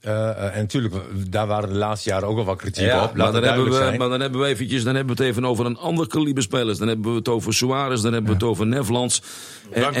[0.00, 0.94] eh, en natuurlijk,
[1.30, 3.08] daar waren de laatste jaren ook wel wat kritiek Ja, op.
[3.08, 3.98] maar Laat dan, hebben we, zijn.
[3.98, 6.78] maar dan hebben we eventjes, dan hebben we het even over een ander kaliber spelers.
[6.78, 9.22] Dan hebben we het over Suarez, dan hebben we het over Nevlands.
[9.70, 9.94] En,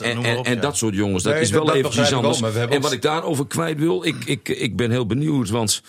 [0.00, 0.54] en, op, ja.
[0.54, 1.22] dat soort jongens.
[1.22, 2.56] Dat Nee, is wel dat eventjes ik wel, anders.
[2.68, 5.48] en wat ik daarover kwijt wil, ik, ik, ik ben heel benieuwd.
[5.50, 5.82] Want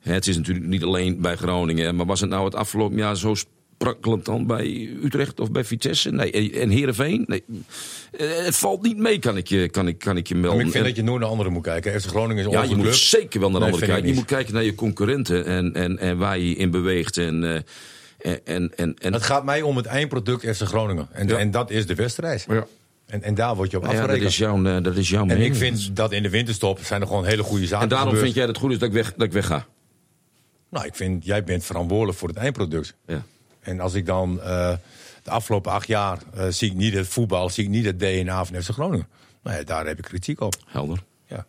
[0.00, 1.96] het is natuurlijk niet alleen bij Groningen.
[1.96, 6.10] Maar was het nou het afgelopen jaar zo sprakkelend dan bij Utrecht of bij Vitesse?
[6.10, 7.24] Nee, en en Heerenveen?
[7.26, 7.44] Nee.
[8.12, 10.56] Eh, Het valt niet mee, kan ik je, kan ik, kan ik je melden.
[10.56, 12.00] Maar ik vind En- dat je nooit naar anderen moet kijken.
[12.00, 12.94] FC Groningen is ja, je moet club.
[12.94, 14.08] zeker wel naar de Nee, andere vind kijken.
[14.08, 17.16] Je moet kijken naar je concurrenten en, en, en waar je je in beweegt.
[17.16, 21.08] En, eh, en, en, en, Het gaat mij om het eindproduct FC Groningen.
[21.12, 21.36] En, Ja.
[21.36, 22.44] en dat is de wedstrijd.
[22.48, 22.66] Ja.
[23.06, 24.30] En, en daar word je op ja, dat afgerekend.
[24.30, 25.46] is jouw, eh, dat is jouw en mening.
[25.46, 28.24] ik vind dat in de winterstop zijn er gewoon hele goede zaken en daarom gebeurd.
[28.24, 29.66] vind jij dat het goed is dat ik, weg, dat ik wegga.
[30.70, 32.94] Nou, ik vind, jij bent verantwoordelijk voor het eindproduct.
[33.06, 33.22] Ja.
[33.60, 34.72] En als ik dan eh,
[35.22, 38.44] de afgelopen acht jaar eh, zie ik niet het voetbal, zie ik niet het DNA
[38.44, 39.06] van FC Groningen.
[39.42, 40.54] Nou ja, daar heb ik kritiek op.
[40.66, 41.02] Helder.
[41.26, 41.46] Ja.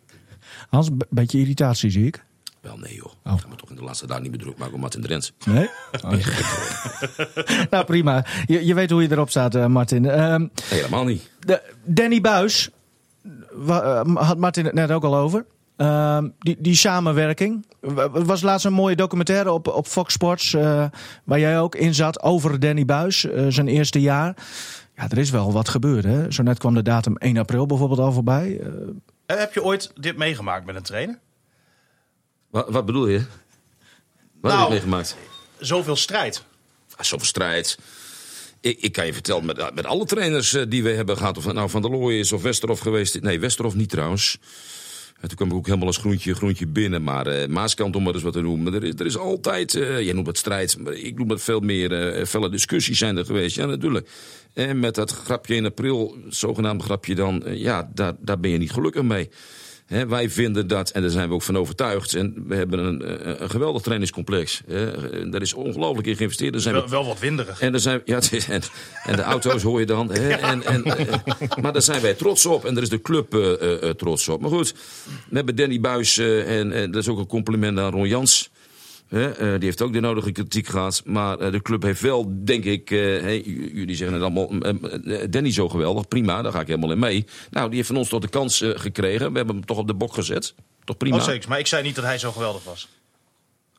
[0.68, 2.24] Hans, een beetje irritatie zie ik.
[2.60, 3.12] Wel nee joh.
[3.24, 3.32] Oh.
[3.32, 5.32] Ik ga me toch in de laatste dagen niet meer druk maken om Martin Drents.
[5.44, 5.68] Nee?
[7.70, 8.24] nou, prima.
[8.46, 10.10] Je, je weet hoe je erop staat, eh, Martin.
[10.10, 11.30] Ehm, helemaal niet.
[11.38, 12.70] de, Danny Buis,
[14.14, 15.44] had Martin het net ook al over.
[15.76, 17.66] Ehm, die, die samenwerking.
[17.96, 20.54] Er was laatst een mooie documentaire op, op Fox Sports.
[20.54, 20.84] eh,
[21.24, 24.36] waar jij ook in zat over Danny Buis, eh, zijn eerste jaar.
[24.96, 26.04] Ja, er is wel wat gebeurd.
[26.04, 26.30] Hè?
[26.32, 28.60] Zo net kwam de datum 1 april bijvoorbeeld al voorbij.
[29.26, 31.18] Eh, Heb je ooit dit meegemaakt met een trainer?
[32.50, 33.18] Wat, wat bedoel je?
[34.40, 34.56] Wat Nou.
[34.58, 35.16] heb je meegemaakt?
[35.58, 36.44] Zoveel strijd.
[36.96, 37.78] Ah, Zoveel strijd.
[38.60, 41.44] Ik, ik kan je vertellen, met, met alle trainers eh, die we hebben gehad, of
[41.44, 43.20] het nou Van der Looy is of Westerhof geweest.
[43.20, 44.38] Nee, Westerhof niet trouwens.
[45.22, 47.02] En toen kwam ik ook helemaal als groentje, groentje binnen.
[47.02, 48.74] Maar eh, Maaskant, om maar eens wat te noemen.
[48.74, 51.60] Er is, er is altijd, eh jij noemt het strijd, maar ik noem het veel
[51.60, 53.56] meer eh, felle discussies zijn er geweest.
[53.56, 54.08] Ja, natuurlijk.
[54.52, 58.58] En met dat grapje in april, het zogenaamde grapje dan, ja, daar, daar ben je
[58.58, 59.30] niet gelukkig mee.
[60.08, 62.14] Wij vinden dat, en daar zijn we ook van overtuigd.
[62.14, 64.62] En we hebben een, eh, een geweldig trainingscomplex.
[64.66, 65.30] Hè.
[65.30, 66.62] Daar is ongelooflijk in geïnvesteerd.
[66.62, 67.60] Zijn we Wel, wel wat winderig.
[67.60, 68.62] en, er zijn, ja, is- en,
[69.04, 70.12] en de auto's hoor je dan.
[70.12, 71.14] En, en, eh,
[71.62, 72.64] maar daar zijn wij trots op.
[72.64, 74.40] En daar is de club eh, trots op.
[74.40, 74.74] Maar goed,
[75.28, 76.18] we hebben Danny Buis.
[76.18, 78.50] en, en dat is ook een compliment aan Ron Jans.
[79.12, 81.02] Eh, die heeft ook de nodige kritiek gehad.
[81.04, 82.90] Maar eh, de club heeft wel, denk ik.
[82.90, 83.44] eh,
[83.74, 84.50] jullie zeggen het allemaal.
[84.60, 86.08] eh, Danny zo geweldig.
[86.08, 87.24] Prima, daar ga ik helemaal in mee.
[87.50, 89.30] Nou, die heeft van ons tot de kans gekregen.
[89.32, 90.54] We hebben hem toch op de bok gezet.
[90.84, 91.16] Toch prima.
[91.16, 91.48] Oh, zeker.
[91.48, 92.88] Maar ik zei niet dat hij zo geweldig was.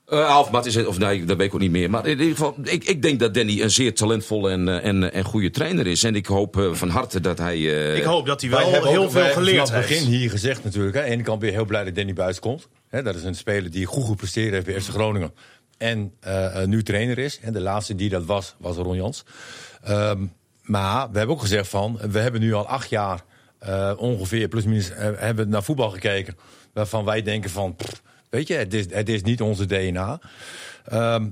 [0.06, 1.90] Eh, of, maar het is, of nee, dat weet ik ook niet meer.
[1.90, 5.24] Maar in ieder geval, ik, ik denk dat Danny een zeer talentvolle en, en, en
[5.24, 6.04] goede trainer is.
[6.04, 7.56] En ik hoop van harte dat hij.
[7.56, 9.90] eh, Ik hoop dat hij wel hebben heel ook- veel wij hebben geleerd vanaf het
[9.90, 10.02] heeft.
[10.04, 10.96] begin hier gezegd natuurlijk.
[10.96, 11.02] Hè.
[11.02, 12.68] Aan de ene kant ben je heel blij dat Danny Buis komt.
[13.02, 15.34] Dat is een speler die goed gepresteerd heeft bij FC Groningen.
[15.78, 17.40] En eh, nu trainer is.
[17.40, 19.24] En de laatste die dat was, was Ron Jans.
[19.84, 20.26] Ehm,
[20.62, 22.00] maar we hebben ook gezegd van...
[22.12, 23.24] We hebben nu al acht jaar
[23.60, 26.38] eh, ongeveer, plus minus, eh, hebben we naar voetbal gekeken.
[26.74, 27.76] Waarvan wij denken van...
[27.76, 30.20] pff, weet je, het is, het is niet onze DNA.
[30.86, 31.28] Ehm,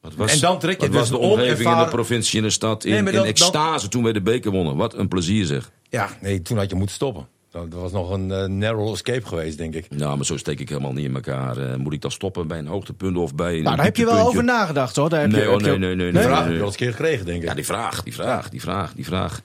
[0.00, 2.44] wat was, en dan trek je wat dus was de omgeving in de provincie en
[2.44, 4.76] de stad in, Nee, maar in dat- extase toen wij de beker wonnen.
[4.76, 5.70] Wat een plezier zeg.
[5.88, 7.28] ja, nee, toen had je moeten stoppen.
[7.56, 9.86] Dat dat was nog een eh, narrow escape geweest, denk ik.
[9.90, 11.56] Nou, maar zo steek ik helemaal niet in elkaar.
[11.56, 14.04] Eh, moet ik dan stoppen bij een hoogtepunt of bij een nou, daar heb je
[14.04, 15.08] wel over nagedacht hoor.
[15.08, 16.36] Daar heb Nee, je, oh, heb je nee, ook- nee, nee, Die nee, vraag nee,
[16.38, 16.58] heb je nee.
[16.58, 17.48] wel eens een keer gekregen, denk ik.
[17.48, 19.40] Ja, die vraag, die vraag, die vraag, die vraag.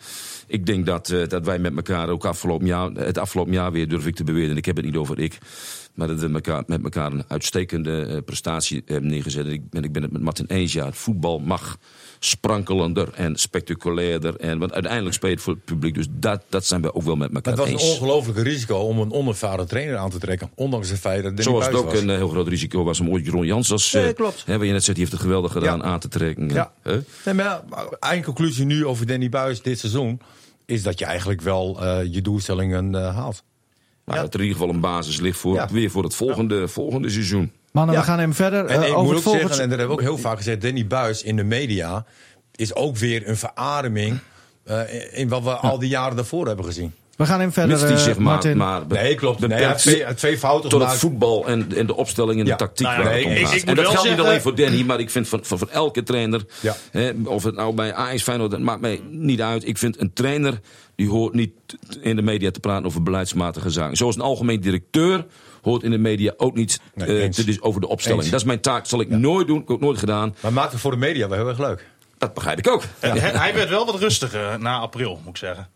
[0.47, 3.87] Ik denk dat, eh, dat wij met elkaar ook afgelopen jaar, het afgelopen jaar weer
[3.87, 4.49] durf ik te beweren.
[4.49, 5.37] En ik heb het niet over ik.
[5.93, 9.45] Maar dat we elkaar, met elkaar een uitstekende eh, prestatie hebben neergezet.
[9.45, 10.73] En ik, en ik ben het met Martin eens.
[10.73, 11.77] Ja, het voetbal mag
[12.23, 14.35] sprankelender en spectaculairder.
[14.35, 15.93] En, want uiteindelijk speelt het voor het publiek.
[15.95, 17.95] Dus dat, dat zijn we ook wel met elkaar Maar het was eens.
[17.95, 20.51] een ongelofelijke risico om een onervaren trainer aan te trekken.
[20.55, 22.01] Ondanks het feit dat Zoals het ook was.
[22.01, 23.91] een eh, heel groot risico was om ooit Jeroen Jans als...
[23.91, 24.43] Nee, eh, klopt.
[24.45, 25.83] Hè, wat je net zegt, die heeft het geweldig gedaan Ja.
[25.83, 26.49] aan te trekken.
[26.49, 26.73] Ja.
[26.81, 26.99] Hè?
[27.25, 27.63] Nee, maar ja,
[27.99, 30.19] eigen conclusie nu over Danny Buis dit seizoen...
[30.65, 33.43] is dat je eigenlijk wel eh, je doelstellingen eh, haalt.
[34.05, 35.67] Maar dat er in ieder geval een basis ligt voor, Ja.
[35.71, 37.51] weer voor het volgende, volgende seizoen.
[37.71, 38.01] Mannen, Ja.
[38.01, 38.65] we gaan hem verder.
[38.65, 39.47] En eh, ik over moet het ook volgende...
[39.47, 40.61] zeggen, en dat hebben we ook heel vaak gezegd...
[40.61, 42.05] Danny Buis in de media
[42.55, 44.19] is ook weer een verademing...
[44.63, 44.79] eh,
[45.19, 46.93] in wat we al die jaren daarvoor hebben gezien.
[47.21, 48.57] We gaan hem verder, Mits die eh, zich maar, Martin.
[48.57, 49.47] maar Nee, klopt.
[49.47, 52.51] Nee, heeft twee, twee fouten tot het voetbal en, en de opstelling en Ja.
[52.51, 53.55] de tactiek Nou ja, waar nee, het om ik- gaat.
[53.55, 55.57] ik moet en dat wel geldt niet alleen voor Danny, maar ik vind van, van,
[55.57, 56.75] van elke trainer, Ja.
[56.91, 59.67] hè, of het nou bij Ajax Feyenoord, dat maakt mij niet uit.
[59.67, 60.59] Ik vind een trainer,
[60.95, 61.51] die hoort niet
[62.01, 63.97] in de media te praten over beleidsmatige zaken.
[63.97, 65.25] Zoals een algemeen directeur
[65.61, 68.21] hoort in de media ook niet Nee, eh, te dis- over de opstelling.
[68.21, 68.31] Eens.
[68.31, 70.35] Dat is mijn taak, dat zal ik nooit doen, heb ik ook nooit gedaan.
[70.39, 71.85] Maar maakt het voor de media wel heel erg leuk.
[72.17, 72.83] Dat begrijp ik ook.
[72.99, 75.67] Hij werd wel wat rustiger na april, moet ik zeggen.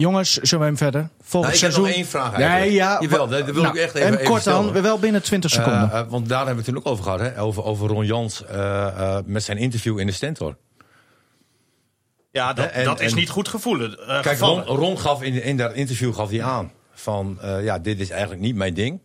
[0.00, 1.08] Jongens, zullen we hem verder?
[1.22, 1.82] Volgend Nou, ik heb seizoen.
[1.82, 2.60] nog één vraag eigenlijk.
[2.64, 2.96] Nee, ja.
[3.00, 5.90] Jawel, dat wil Nou, ik echt even- En even kort dan, wel binnen 20 seconden.
[5.92, 7.20] Eh, eh, want daar hebben we het toen ook over gehad.
[7.20, 7.40] Hè?
[7.40, 10.56] Over, over Ron Jans eh, eh, met zijn interview in de Stentor.
[12.30, 13.98] Ja, dat, En- dat is en- niet goed gevoelen.
[14.08, 17.38] eh, Kijk, Ron, gaf in, in dat interview gaf hij aan van...
[17.40, 19.00] eh, ja, dit is eigenlijk niet mijn ding.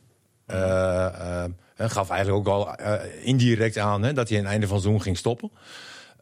[0.45, 1.43] Eh, eh,
[1.75, 2.93] en gaf eigenlijk ook al eh,
[3.27, 5.51] indirect aan hè, dat hij aan het einde van het seizoen ging stoppen.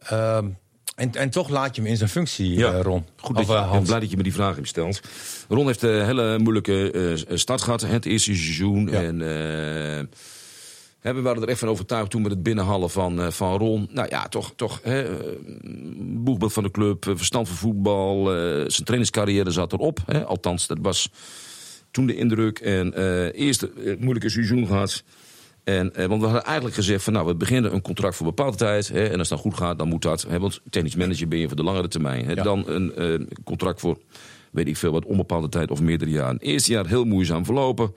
[0.08, 0.48] Ehm,
[0.94, 3.04] en, en toch laat je hem in zijn functie, Ja, eh, Ron.
[3.16, 3.86] Goed Of, dat je, eh, ik ben Hans.
[3.88, 5.00] blij dat je me die vraag hebt gesteld.
[5.48, 6.90] Ron heeft een hele moeilijke
[7.28, 8.88] eh, start gehad, het eerste seizoen.
[8.90, 9.02] Ja.
[9.02, 9.18] En,
[11.00, 13.88] we waren er echt van overtuigd toen met het binnenhalen van, van Ron.
[13.90, 15.04] Nou ja, toch, toch hè,
[15.98, 18.24] boegbeeld van de club, verstand van voetbal.
[18.66, 19.98] zijn trainingscarrière zat erop.
[20.06, 20.24] Hè.
[20.24, 21.10] Althans, dat was
[21.90, 22.58] toen de indruk.
[22.58, 25.02] En eh eerst het moeilijke seizoen gehad.
[25.64, 28.56] En, eh, want we hadden eigenlijk gezegd van nou, we beginnen een contract voor bepaalde
[28.56, 28.88] tijd.
[28.88, 30.26] Hè, en als het dan goed gaat, dan moet dat.
[30.28, 32.24] Hè, want technisch manager ben je voor de langere termijn.
[32.24, 32.42] Hè, Ja.
[32.42, 33.98] Dan een eh, contract voor,
[34.50, 36.38] weet ik veel wat, onbepaalde tijd of meerdere jaren.
[36.38, 37.94] Eerste jaar heel moeizaam verlopen.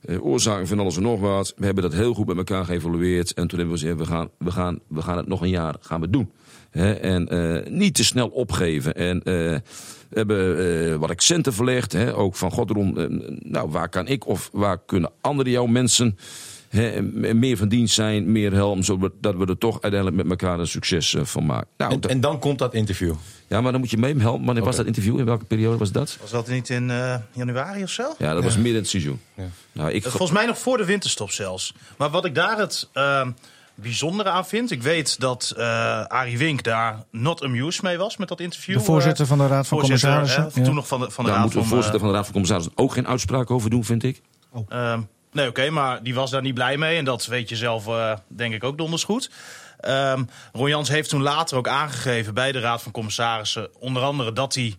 [0.00, 1.54] Eh, oorzaken van alles en nog wat.
[1.56, 3.32] We hebben dat heel goed met elkaar geëvalueerd.
[3.34, 5.76] En toen hebben we gezegd, we gaan, we gaan, we gaan het nog een jaar
[5.80, 6.30] gaan we doen.
[6.70, 8.94] En eh, niet te snel opgeven.
[8.94, 9.62] En we
[10.10, 10.58] hebben
[10.90, 12.12] eh, wat accenten verlegd.
[12.12, 12.94] Ook van God erom,
[13.38, 16.16] nou, waar kan ik of waar kunnen andere jouw mensen
[17.34, 18.84] meer van dienst zijn, meer helpen.
[18.84, 21.68] Zodat we er toch uiteindelijk met elkaar een succes eh, van maken.
[21.76, 23.14] Nou, En, dan komt dat interview.
[23.46, 24.44] ja, maar dan moet je mee helpen.
[24.44, 25.18] Wanneer was dat interview?
[25.18, 26.16] In welke periode was dat?
[26.20, 28.14] Was dat niet in eh, januari of zo?
[28.18, 29.20] Ja, dat was midden in het seizoen.
[29.72, 31.74] Nou, ik, Volgens mij nog voor de winterstop zelfs.
[31.98, 33.26] Maar wat ik daar het eh,
[33.74, 34.70] bijzondere aan vind...
[34.70, 38.78] Ik weet dat eh Arie Wink daar not amused mee was met dat interview.
[38.78, 40.42] De voorzitter van de Raad van Commissarissen.
[40.52, 40.64] hè, Ja.
[40.64, 42.32] Toen nog van de, van de daar Raad moet de voorzitter van de Raad van
[42.32, 44.20] Commissarissen ook geen uitspraak over doen, vind ik.
[44.68, 45.00] Ehm,
[45.32, 46.96] nee, oké, maar die was daar niet blij mee.
[46.96, 49.30] En dat weet je zelf, eh, denk ik, ook donders goed.
[50.52, 53.68] Ron Jans heeft toen later ook aangegeven bij de Raad van Commissarissen...
[53.78, 54.76] onder andere dat hij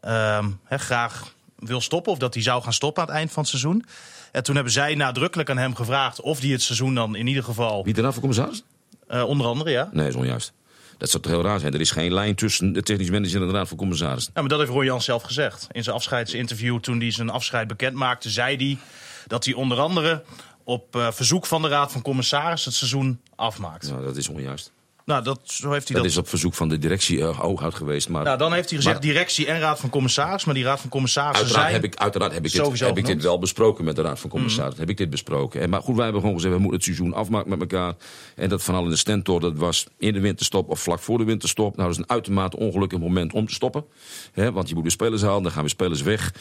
[0.00, 2.12] ehm, graag wil stoppen...
[2.12, 3.84] of dat hij zou gaan stoppen aan het eind van het seizoen.
[4.32, 6.20] En toen hebben zij nadrukkelijk aan hem gevraagd...
[6.20, 7.84] of hij het seizoen dan in ieder geval...
[7.84, 8.66] Wie de Raad van Commissarissen?
[9.06, 9.88] eh, onder andere, ja.
[9.92, 10.52] Nee, is onjuist.
[10.98, 11.74] Dat zou toch heel raar zijn.
[11.74, 14.32] Er is geen lijn tussen de technisch manager en de Raad van Commissarissen.
[14.34, 15.66] Ja, maar dat heeft Ron Jans zelf gezegd.
[15.72, 18.30] In zijn afscheidsinterview, toen hij zijn afscheid bekend maakte...
[18.30, 18.78] zei hij
[19.26, 20.22] dat hij onder andere
[20.64, 22.70] op eh, verzoek van de Raad van Commissarissen...
[22.70, 23.90] het seizoen afmaakt.
[23.90, 24.72] Nou, dat is onjuist.
[25.04, 28.08] Nou, dat, zo heeft hij Dat dat is op verzoek van de directie uh, geweest.
[28.08, 30.44] Maar Nou, dan heeft hij gezegd Maar- directie en raad van commissaris.
[30.44, 31.82] Maar die raad van commissarissen Uiteraard zijn...
[31.82, 34.30] heb ik, uiteraard heb ik, dit, heb ik dit wel besproken met de Raad van
[34.30, 34.80] Commissarissen.
[34.80, 35.60] Heb ik dit besproken.
[35.60, 37.94] En, maar goed, wij hebben gewoon gezegd, we moeten het seizoen afmaken met elkaar.
[38.36, 41.18] En dat van al in de stentor, dat was in de winterstop of vlak voor
[41.18, 41.76] de winterstop.
[41.76, 43.84] Nou, dat is een uitermate ongelukkig moment om te stoppen.
[44.32, 46.32] Hè, want je moet de spelers halen, dan gaan we spelers weg.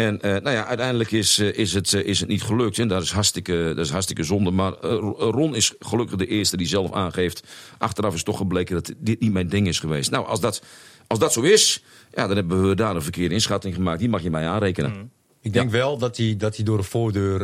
[0.00, 2.78] En eh, nou ja, uiteindelijk is, eh, is, het, eh, is het niet gelukt.
[2.78, 4.50] En dat is hartstikke, dat is hartstikke zonde.
[4.50, 4.72] Maar
[5.18, 7.42] Ron is gelukkig de eerste die zelf aangeeft.
[7.78, 10.10] Achteraf is toch gebleken dat dit niet mijn ding is geweest.
[10.10, 10.62] Nou, als dat,
[11.06, 11.82] als dat zo is,
[12.14, 13.98] ja, dan hebben we daar een verkeerde inschatting gemaakt.
[13.98, 15.10] Die mag je mij aanrekenen.
[15.42, 17.38] Ik denk wel dat hij, dat hij door de voordeur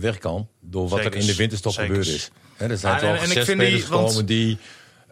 [0.00, 0.48] weg kan.
[0.60, 1.14] Door wat Zekers.
[1.14, 1.88] er in de winterstop Zekers.
[1.88, 2.30] gebeurd is.
[2.56, 4.58] Hè, er zijn Ah, toch en- en ik zes spelers die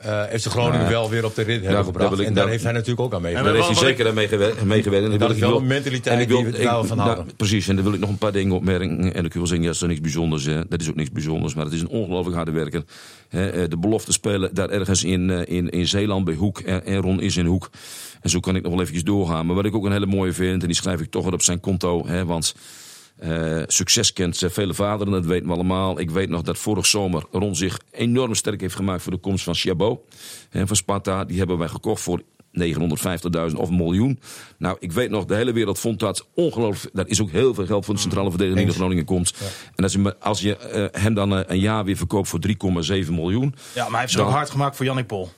[0.04, 0.88] eh FC Groningen Ja.
[0.90, 2.18] wel weer op de rit hebben gebracht.
[2.20, 3.68] ik- en daar heeft hij natuurlijk ook aan En Daar we- meegewerkt.
[3.68, 4.64] heeft hij zeker aan meegewerkt.
[4.64, 5.12] meegewerkt.
[5.12, 7.10] En Dat is ik wel een mentaliteit en ik wil- die we ik- daarvan nou,
[7.10, 7.36] houden.
[7.36, 9.14] Precies, en dan wil ik nog een paar dingen opmerken.
[9.14, 10.44] En ik wil zeggen, ja, dat is niks bijzonders.
[10.44, 10.60] Hè.
[10.68, 12.82] Dat is ook niks bijzonders, maar het is een ongelooflijk harde werker.
[13.28, 16.58] Hè, eh, de belofte spelen daar ergens in, eh, in, in Zeeland bij Hoek.
[16.60, 17.70] En, en Ron is in Hoek.
[18.20, 19.46] En zo kan ik nog wel eventjes doorgaan.
[19.46, 21.42] Maar wat ik ook een hele mooie vind, en die schrijf ik toch weer op
[21.42, 22.06] zijn konto.
[22.06, 22.54] Hè, want
[23.16, 26.00] eh, succes kent eh, vele vaderen, dat weten we allemaal.
[26.00, 29.44] Ik weet nog dat vorig zomer Ron zich enorm sterk heeft gemaakt voor de komst
[29.44, 30.00] van Chabot.
[30.50, 31.24] Hè, van Sparta.
[31.24, 32.22] Die hebben wij gekocht voor
[32.54, 34.20] 950.000 of een miljoen.
[34.58, 36.94] Nou, ik weet nog, de hele wereld vond dat ongelooflijk.
[36.94, 39.34] Dat is ook heel veel geld voor de centrale verdediging die naar Groningen komt.
[39.74, 42.54] En als je, als je eh, hem dan eh, een jaar weer verkoopt voor 3,7
[43.10, 43.54] miljoen.
[43.74, 45.30] Ja, maar hij heeft ze ook hard gemaakt voor Jannik Pol.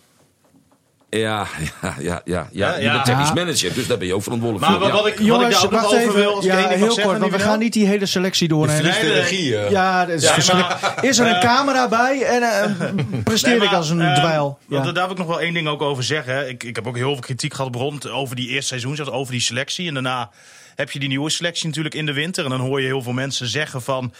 [1.11, 1.47] Ja,
[1.81, 2.49] ja, ja, ja, ja.
[2.53, 3.35] Ja, Je bent technisch Ja.
[3.35, 4.90] manager, dus daar ben je ook verantwoordelijk Maar voor.
[4.90, 6.14] wat, ik, wat ik Jongens, daar ook nog wacht over even.
[6.14, 8.83] wil, als ja, één ding heel kort, want we gaan niet die hele selectie doornemen.
[8.83, 9.57] De regie.
[9.59, 9.71] eh.
[9.71, 10.95] Ja, dat is Ja, verschrikkelijk.
[11.01, 14.59] Is er een camera bij en eh, presteer Nee, ik maar, als een ehm, dweil?
[14.69, 16.49] Daar wil ik nog wel één ding ook over zeggen.
[16.49, 19.33] Ik, ik heb ook heel veel kritiek gehad rond over die eerste seizoen, zelfs over
[19.33, 19.88] die selectie.
[19.88, 20.31] En daarna
[20.75, 22.45] heb je die nieuwe selectie natuurlijk in de winter.
[22.45, 24.12] En dan hoor je heel veel mensen zeggen van...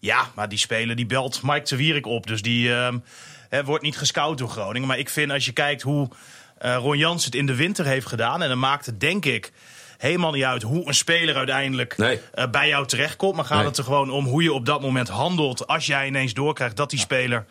[0.00, 2.26] Ja, maar die speler die belt Mike de Wierik op.
[2.26, 2.98] Dus die ehm,
[3.54, 4.88] hè, wordt niet gescout door Groningen.
[4.88, 6.08] Maar ik vind als je kijkt hoe
[6.58, 8.42] eh Ron Jans het in de winter heeft gedaan...
[8.42, 9.52] en dan maakt het denk ik
[9.98, 12.20] helemaal niet uit hoe een speler uiteindelijk Nee.
[12.34, 13.36] eh, bij jou terechtkomt.
[13.36, 13.66] Maar gaat Nee.
[13.66, 15.66] het er gewoon om hoe je op dat moment handelt...
[15.66, 17.46] als jij ineens doorkrijgt dat die speler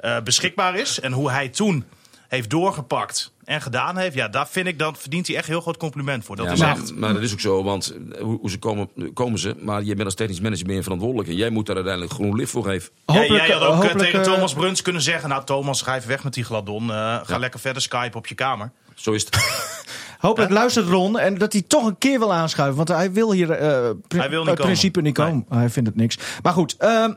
[0.00, 1.00] eh, beschikbaar is.
[1.00, 1.84] En hoe hij toen
[2.28, 4.14] heeft doorgepakt en gedaan heeft.
[4.14, 6.36] Ja, daar vind ik, dan verdient hij echt heel groot compliment voor.
[6.36, 6.94] Dat Ja, is maar, echt...
[6.94, 9.54] maar dat is ook zo, want eh, hoe, hoe ze komen, komen ze.
[9.60, 11.28] Maar je bent als technisch manager ben je verantwoordelijk.
[11.28, 12.90] En jij moet daar uiteindelijk groen licht voor geven.
[13.06, 15.28] Jij, Hopelijk, jij had ook eh, hopelijk, tegen eh, Thomas Bruns kunnen zeggen...
[15.28, 16.90] nou Thomas, ga even weg met die gladon.
[16.90, 18.70] Eh, ga lekker verder skypen op je kamer.
[18.94, 19.36] Zo is het.
[20.18, 22.76] Hopelijk luistert Ron en dat hij toch een keer wil aanschuiven.
[22.76, 25.46] Want hij wil hier eh pri- Hij wil niet principe niet komen.
[25.48, 26.18] Hij vindt het niks.
[26.42, 27.12] Maar goed, ehm,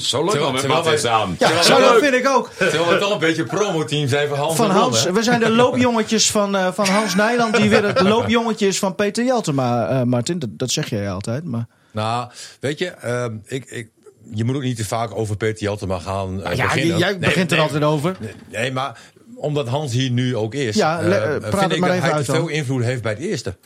[0.00, 1.36] Zo leuk man met samen.
[1.38, 2.02] ja, zo, leuk.
[2.02, 2.50] vind ik ook.
[2.56, 6.30] Terwijl we toch een beetje promoteam zijn van Hans Van Ron, we zijn de loopjongetjes
[6.30, 7.56] van, eh, van Hans Nijland.
[7.56, 10.38] Die weer het loopjongetje is van Peter Jeltema, eh, Martin.
[10.38, 11.44] Dat, dat zeg jij altijd.
[11.44, 11.66] Maar...
[11.90, 12.28] Nou,
[12.60, 13.88] weet je, ehm, ik, ik,
[14.34, 16.98] je moet ook niet te vaak over Peter Jeltema gaan eh, ja, beginnen.
[16.98, 18.16] jij Nee, begint er nee, altijd over.
[18.48, 18.98] Nee, maar
[19.36, 22.48] omdat Hans hier nu ook is, Ja, praat vind ik maar dat hij te veel
[22.48, 23.56] invloed heeft bij het eerste.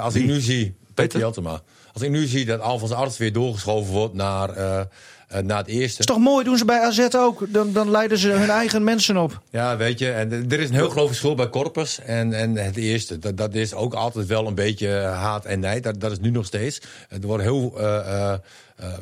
[0.00, 3.92] Als ik nu zie, Peter Jeltema, als ik nu zie dat Alfons Arts weer doorgeschoven
[3.92, 4.80] wordt naar, eh,
[5.28, 5.98] eh, naar het eerste.
[5.98, 7.44] is toch mooi, doen ze bij AZ ook.
[7.52, 9.42] Dan, dan leiden ze hun eigen mensen op.
[9.50, 12.76] Ja, weet je, en er is een heel groot verschil bij Corpus en, en het
[12.76, 13.18] eerste.
[13.18, 15.82] Dat, dat is ook altijd wel een beetje haat en nijd.
[15.82, 16.80] Dat, dat is nu nog steeds.
[17.08, 18.32] Er wordt heel eh, eh,
[18.76, 18.92] eh,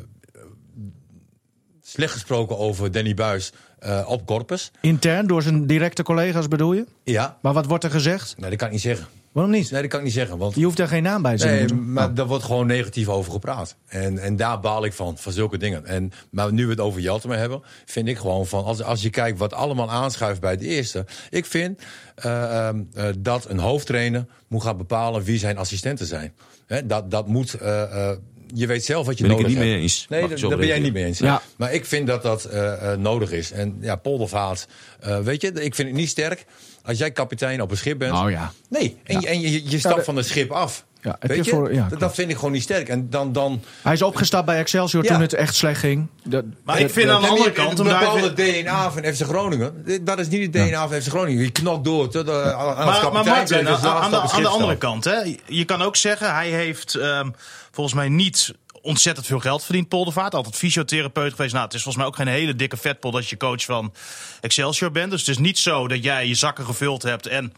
[1.83, 4.71] slecht gesproken over Danny Buis eh, op Corpus.
[4.81, 6.85] Intern, door zijn directe collega's bedoel je?
[7.03, 8.35] Ja, Maar wat wordt er gezegd?
[8.37, 9.07] nee, dat kan ik niet zeggen.
[9.37, 9.71] Waarom niet?
[9.71, 11.73] Nee, dat kan ik niet zeggen, want Je hoeft daar geen naam bij te Nee,
[11.73, 13.75] maar daar wordt gewoon negatief over gepraat.
[13.87, 15.85] En, en daar baal ik van, van zulke dingen.
[15.85, 18.63] En, maar nu we het over Jeltema hebben, vind ik gewoon van...
[18.63, 21.05] Als, als je kijkt wat allemaal aanschuift bij het eerste...
[21.29, 21.81] Ik vind
[22.15, 26.33] eh, ehm, eh, dat een hoofdtrainer moet gaan bepalen wie zijn assistenten zijn.
[26.65, 27.53] Hè, dat, dat moet...
[27.53, 28.17] eh, eh,
[28.53, 29.75] je weet zelf wat je Ben ik het nodig niet hebt.
[29.75, 30.05] mee eens.
[30.09, 31.19] Nee, ik daar ben jij niet mee eens.
[31.19, 31.41] Ja.
[31.55, 33.51] Maar ik vind dat dat eh, eh, nodig is.
[33.51, 34.67] En ja, Poldervaart,
[34.99, 36.45] eh, weet je, ik vind het niet sterk...
[36.87, 38.13] als jij kapitein op een schip bent...
[38.13, 38.51] Oh ja.
[38.69, 39.27] Nee, en, Ja.
[39.27, 40.85] en je, je stapt van het schip af.
[41.01, 41.49] Ja, Weet je je?
[41.49, 42.89] voor- ja, dat, vind ik gewoon niet sterk.
[42.89, 45.09] En dan, dan Hij is opgestapt bij Excelsior Ja.
[45.09, 46.07] toen het echt slecht ging.
[46.23, 47.77] Dat, Maar ik vind aan de andere kant...
[47.77, 49.85] Daar bepaalde DNA van FC Groningen.
[50.01, 51.43] Dat is niet het DNA van FC Groningen.
[51.43, 52.09] Je knokt door.
[52.09, 55.65] Tot, uh, als Maar, Martin, aan, aan de, aan de het andere kant, hè, je
[55.65, 57.29] kan ook zeggen, hij heeft ehm,
[57.71, 58.53] volgens mij niet
[58.87, 60.35] ontzettend veel geld verdiend, Poldervaart.
[60.35, 61.53] Altijd fysiotherapeut geweest.
[61.53, 63.93] Nou, het is volgens mij ook geen hele dikke vetpot als je coach van
[64.41, 65.11] Excelsior bent.
[65.11, 67.53] Dus het is niet zo dat jij je zakken gevuld hebt en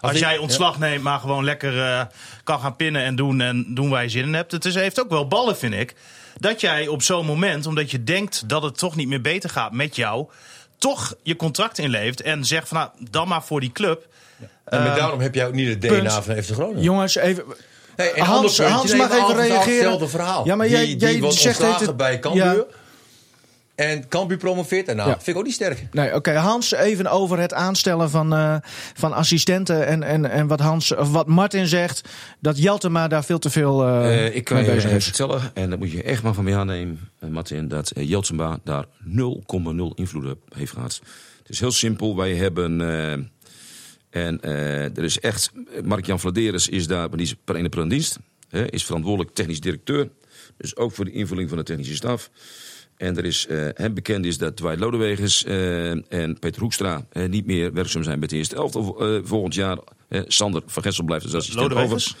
[0.00, 2.04] als jij ontslag neemt, maar gewoon lekker eh,
[2.44, 4.52] kan gaan pinnen en doen en doen waar je zin in hebt.
[4.52, 5.94] Het is, heeft ook wel ballen, vind ik.
[6.38, 9.72] Dat jij op zo'n moment, omdat je denkt dat het toch niet meer beter gaat
[9.72, 10.26] met jou,
[10.78, 14.06] toch je contract inlevert en zegt van nou, dan maar voor die club.
[14.64, 16.02] En maar daarom heb jij ook niet het punt.
[16.02, 16.82] DNA van FC Groningen.
[16.82, 17.44] Jongens, even...
[17.96, 18.64] Een Hans- puntje.
[18.74, 19.74] Hans mag even reageren.
[19.74, 20.46] Hetzelfde verhaal.
[20.46, 22.44] Ja, maar die, jij- die jij wordt zegt het- bij Cambuur.
[22.44, 22.64] Ja.
[23.74, 25.06] En Cambuur promoveert daarna.
[25.06, 25.12] Ja.
[25.12, 25.86] Vind ik ook niet sterk.
[25.92, 26.32] Nee, oké.
[26.36, 28.56] Hans, even over het aanstellen van, eh,
[28.94, 29.86] van assistenten.
[29.86, 32.08] En, en, en wat, Hans, of wat Martin zegt,
[32.40, 35.04] dat Jeltema daar veel te veel eh Eh, ik kan mee je bezig is.
[35.04, 38.84] vertellen, en dat moet je echt maar van mij aannemen, Martin, dat uh, Jeltsenba daar
[38.84, 41.00] 0,0 invloed op heeft gehad.
[41.38, 42.16] Het is heel simpel.
[42.16, 42.80] Wij hebben.
[44.12, 45.52] En eh, er is echt.
[45.84, 48.18] Mark-Jan Vladeres is daar, maar die is per een dienst.
[48.48, 50.08] Hè, is verantwoordelijk technisch directeur.
[50.56, 52.30] Dus ook voor de invulling van de technische staf.
[52.96, 57.46] En er is eh, hem bekend is dat Dwight Lodewegers eh, en Peter Hoekstra niet
[57.46, 59.78] meer werkzaam zijn bij het eerste elftal volgend jaar.
[60.26, 62.14] Sander van Gessel blijft als assistent over.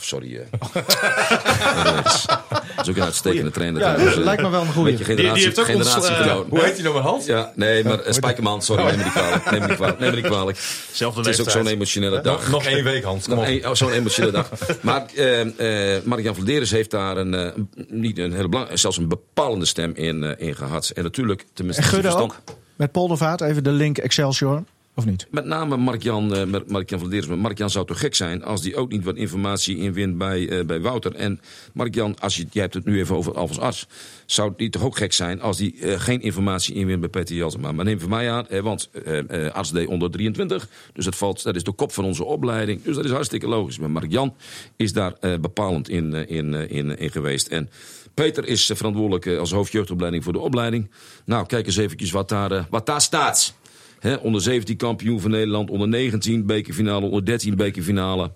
[0.00, 0.36] Of sorry.
[0.36, 2.26] eh Lodewegers.
[2.76, 3.80] Dat is ook een uitstekende trainer.
[3.82, 4.16] Ja, eh.
[4.16, 4.96] lijkt me wel een goeie.
[4.96, 6.38] Beetje Die- die generatie, heeft ook ons, generatie eh.
[6.48, 7.26] Hoe heet hij nou, Hans?
[7.26, 9.50] Ja, nee, maar uh, Spijkerman, sorry, neem me niet kwalijk.
[9.50, 9.98] Neem me niet kwalijk.
[9.98, 10.58] Neem me niet kwalijk.
[10.92, 12.50] Zelfde Het is ook zo'n emotionele dag.
[12.50, 13.28] Nog, één week, Hans.
[13.28, 14.48] Oh, zo'n emotionele dag.
[14.80, 17.50] Maar eh eh Mark-Jan Vladeres heeft daar een, eh,
[17.88, 20.88] niet een hele belang, zelfs een bepalende stem in, eh, in gehad.
[20.94, 22.56] En natuurlijk, tenminste, En Gudde verstand- ook?
[22.76, 24.62] Met Poldervaart, even de link Excelsior.
[24.94, 25.26] Of niet?
[25.30, 27.26] Met name Mark-Jan eh, Mar- Mark-Jan Vladeres.
[27.26, 30.64] Maar Mark-Jan zou toch gek zijn als die ook niet wat informatie inwint bij, eh,
[30.64, 31.14] bij Wouter.
[31.14, 31.40] En
[31.72, 33.86] Mark-Jan, als je, jij hebt het nu even over Alfons Arts.
[34.26, 37.72] Zou die toch ook gek zijn als die eh, geen informatie inwint bij Peter Jeltema.
[37.72, 40.68] Maar neem van mij aan, eh, want eh, eh, Arts deed onder 23.
[40.92, 42.82] Dus dat, valt, dat is de kop van onze opleiding.
[42.82, 43.78] Dus dat is hartstikke logisch.
[43.78, 44.34] Maar Mark-Jan
[44.76, 47.46] is daar eh, bepalend in, eh, in, eh, in, in geweest.
[47.48, 47.70] En
[48.14, 50.90] Peter is eh, verantwoordelijk eh, als hoofdjeugdopleiding voor de opleiding.
[51.24, 53.54] Nou, kijk eens eventjes wat daar, eh, wat daar staat.
[54.00, 58.30] Hè, onder 17 kampioen van Nederland, onder 19 bekerfinale, onder 13 bekerfinale.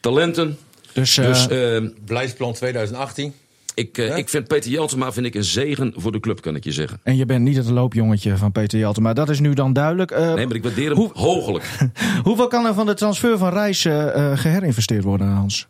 [0.00, 0.56] Talenten.
[0.92, 3.32] Dus, eh, Dus eh, Beleidsplan 2018.
[3.74, 6.64] ik, eh, ik vind Peter Jeltema vind ik een zegen voor de club, kan ik
[6.64, 7.00] je zeggen.
[7.02, 10.10] en je bent niet het loopjongetje van Peter Jelte, maar dat is nu dan duidelijk.
[10.10, 11.78] Eh, Nee, maar ik waardeer hem Hoe- hoogelijk.
[12.24, 15.66] Hoeveel kan er van de transfer van Reis eh, eh, geherinvesteerd worden, Hans?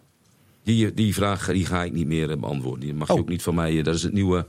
[0.64, 2.80] Die, die vraag die ga ik niet meer eh, beantwoorden.
[2.80, 3.18] Die mag je Oh.
[3.20, 3.78] ook niet van mij.
[3.78, 4.46] eh, Dat is het nieuwe.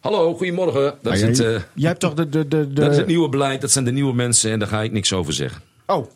[0.00, 0.94] Hallo, goedemorgen.
[1.02, 2.28] Dat, is Ah, het, jij, eh, jij hebt toch de...
[2.28, 2.72] de, de, de...
[2.72, 3.60] dat is het nieuwe beleid.
[3.60, 5.62] Dat zijn de nieuwe mensen en daar ga ik niks over zeggen.
[5.86, 6.06] Oh,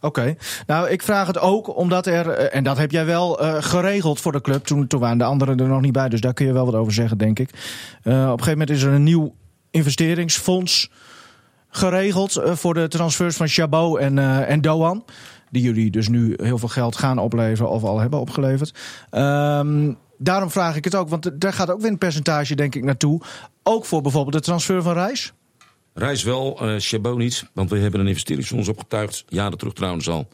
[0.00, 0.36] oké.
[0.66, 4.20] Nou, ik vraag het ook omdat er, eh, en dat heb jij wel eh, geregeld
[4.20, 4.64] voor de club.
[4.64, 6.74] Toen, toen waren de anderen er nog niet bij, dus daar kun je wel wat
[6.74, 7.48] over zeggen, denk ik.
[7.48, 9.34] Op een gegeven moment is er een nieuw
[9.70, 10.90] investeringsfonds
[11.68, 15.04] geregeld voor de transfers van Chabot en, en Doan.
[15.50, 18.74] Die jullie dus nu heel veel geld gaan opleveren of al hebben opgeleverd.
[19.10, 22.84] Ehm, daarom vraag ik het ook, want daar gaat ook weer een percentage, denk ik,
[22.84, 23.20] naartoe.
[23.62, 25.32] Ook voor bijvoorbeeld de transfer van Reis.
[25.94, 27.44] Reis wel, eh Chabot niet.
[27.52, 29.24] Want we hebben een investeringsfonds opgetuigd.
[29.28, 30.28] Jaren terug trouwens al.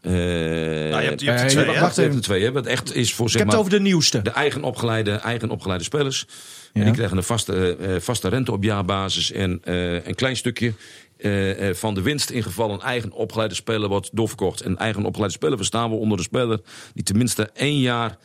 [0.00, 2.14] Eh, Nou, je hebt, je hebt er Eh, twee, wacht, je even.
[2.16, 2.42] er twee.
[2.44, 2.52] Hè?
[2.52, 4.22] Wat echt is voor Ik zeg heb het over de nieuwste.
[4.22, 6.26] de eigen opgeleide, eigen opgeleide spelers.
[6.28, 6.80] Ja.
[6.80, 9.32] En die krijgen een vaste, eh, vaste rente op jaarbasis.
[9.32, 10.72] En eh, een klein stukje
[11.18, 14.60] eh, eh, van de winst in geval een eigen opgeleide speler wordt doorverkocht.
[14.60, 16.60] En eigen opgeleide speler verstaan we onder de speler
[16.94, 18.16] die tenminste één jaar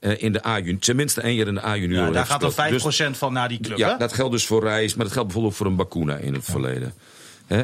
[0.00, 2.96] eh, in de A-junior, tenminste één jaar in de A-junior Ja, daar gaat 5% gespeeld.
[2.96, 3.96] Dus- van naar die club, ja, hè?
[3.96, 6.44] dat geldt dus voor Reis, maar dat geldt bijvoorbeeld ook voor een Bakuna in het
[6.44, 6.92] verleden.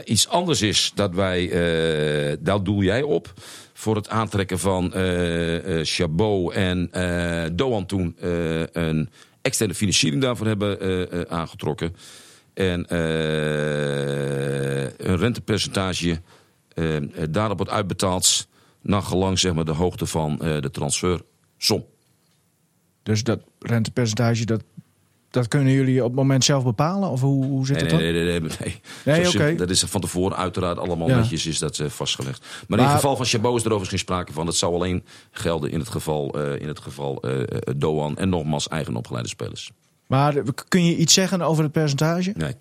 [0.04, 3.32] Iets anders is dat wij, eh, daar doel jij op,
[3.72, 6.90] voor het aantrekken van eh Chabot en
[7.52, 8.16] Doan toen
[8.72, 9.08] een
[9.42, 11.96] externe financiering daarvoor hebben aangetrokken.
[12.54, 12.94] En
[14.98, 16.20] een rentepercentage
[17.30, 18.46] daarop wordt uitbetaald
[18.80, 21.84] naar gelang zeg maar, de hoogte van de transfersom.
[23.04, 24.62] Dus dat rentepercentage, dat,
[25.30, 27.08] dat kunnen jullie op het moment zelf bepalen?
[27.10, 28.22] Of hoe, hoe zit Nee, dat nee, dan?
[28.22, 28.50] nee, nee,
[29.04, 29.56] nee, nee.
[29.56, 31.16] Dat is van tevoren uiteraard allemaal Ja.
[31.16, 32.46] netjes is dat, eh, vastgelegd.
[32.68, 34.46] Maar, in het geval van Chabot is er overigens geen sprake van.
[34.46, 37.40] Dat zou alleen gelden in het geval, eh, in het geval eh,
[37.76, 39.70] Doan en nogmaals eigen opgeleide spelers.
[40.06, 40.34] Maar
[40.68, 42.32] kun je iets zeggen over het percentage?
[42.36, 42.54] Nee.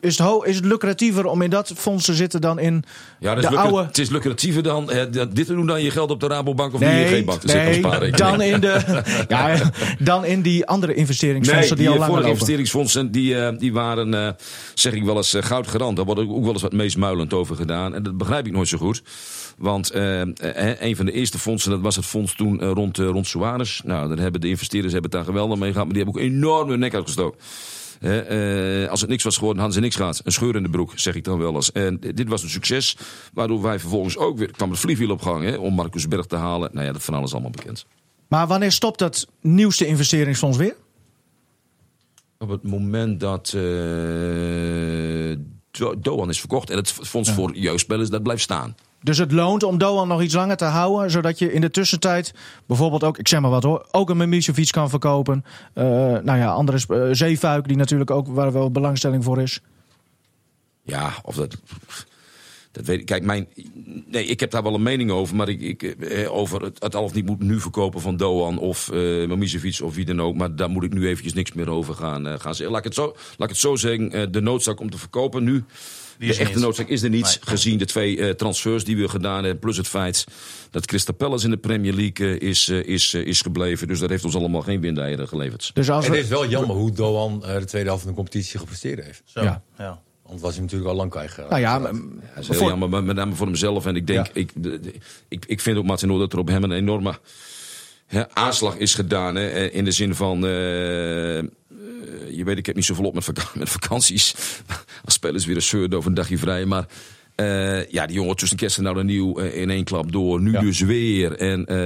[0.00, 0.10] Nee.
[0.10, 2.84] Is, het is het lucratiever om in dat fonds te zitten dan in
[3.18, 3.86] Ja, de oude...
[3.86, 6.80] Het is lucratiever dan eh, dit te doen dan je geld op de Rabobank of
[6.80, 11.76] de ING-bank te nee dan, in de, ja, dan in die andere investeringsfondsen Nee, die,
[11.76, 12.30] die al eh, langer lopen.
[12.30, 14.30] investeringsfondsen die, eh, die waren, eh,
[14.74, 15.96] zeg ik wel eens, goudgerand.
[15.96, 17.94] Daar wordt ook ook wel eens wat meesmuilend over gedaan.
[17.94, 19.02] En dat begrijp ik nooit zo goed.
[19.56, 23.80] Want een van de eerste fondsen, dat was het fonds toen rond, rond Suarez.
[23.84, 25.84] Nou, dan hebben de investeerders hebben het daar geweldig mee gehad.
[25.86, 27.40] Maar die hebben ook enorm hun nek uitgestoken.
[28.00, 28.20] Hè,
[28.82, 30.20] eh, als het niks was geworden, hadden ze niks gehad.
[30.24, 31.72] Een scheur in de broek, zeg ik dan wel eens.
[31.72, 32.96] En dit was een succes,
[33.32, 34.50] waardoor wij vervolgens ook weer...
[34.50, 36.70] kwam het vliegwiel op gang hè, om Marcus Berg te halen.
[36.72, 37.86] Nou ja, dat verhaal is allemaal bekend.
[38.28, 40.74] Maar wanneer stopt dat nieuwste investeringsfonds weer?
[42.38, 43.62] Op het moment dat eh,
[45.70, 48.76] Do- Doan is verkocht en het fonds voor jeugdspelers dat blijft staan.
[49.02, 52.34] Dus het loont om Doan nog iets langer te houden, zodat je in de tussentijd
[52.66, 55.44] bijvoorbeeld ook, ik zeg maar wat hoor, ook een Mimicevic kan verkopen.
[55.72, 55.84] Eh,
[56.22, 59.60] nou ja, andere eh, Zeefuik, die natuurlijk ook waar wel belangstelling voor is.
[60.82, 61.56] Ja, of dat.
[62.72, 63.06] Dat weet ik.
[63.06, 63.48] Kijk, mijn,
[64.06, 65.36] nee, ik heb daar wel een mening over.
[65.36, 68.58] Maar ik, ik, eh, over het, het al of niet moet nu verkopen van Doan
[68.58, 70.34] of eh Mamicevic of wie dan ook.
[70.34, 72.70] Maar daar moet ik nu eventjes niks meer over gaan, gaan zeggen.
[72.70, 74.32] Laat ik, het zo, laat ik het zo zeggen.
[74.32, 75.64] de noodzaak om te verkopen nu.
[76.20, 76.64] Die is de echte niet.
[76.64, 77.24] noodzaak is er niet.
[77.24, 77.36] Nee.
[77.40, 79.58] Gezien de twee eh, transfers die we gedaan hebben.
[79.58, 80.24] Plus het feit
[80.70, 83.86] dat Crystal Palace in de Premier League eh, is, eh, is, is gebleven.
[83.88, 85.70] Dus dat heeft ons allemaal geen windeieren geleverd.
[85.74, 88.10] Dus als En we, het is wel jammer hoe Doan eh, de tweede helft van
[88.12, 89.22] de competitie gepresteerd heeft.
[89.24, 89.62] Zo, Ja.
[89.78, 90.00] ja.
[90.26, 91.50] Want was hij natuurlijk al lang kwijtgeraakt.
[91.50, 91.92] nou ja, Dat
[92.40, 93.86] is heel voor- jammer, maar met name voor hemzelf.
[93.86, 94.32] En ik denk, Ja.
[94.34, 94.52] ik,
[95.28, 97.18] ik, ik vind ook Martin dat er op hem een enorme
[98.06, 99.34] hè, aanslag is gedaan.
[99.34, 100.44] Hè, in de zin van,
[102.30, 104.34] je weet, ik heb niet zoveel op met, vaka- met vakanties.
[105.04, 106.64] Als spelers weer een zeurd over een dagje vrij.
[106.64, 106.86] Maar
[107.40, 110.40] eh, ja, die jongen tussen kerst en nou en nieuw eh, in één klap door.
[110.40, 110.60] Nu Ja.
[110.60, 111.32] dus weer.
[111.36, 111.76] En eh,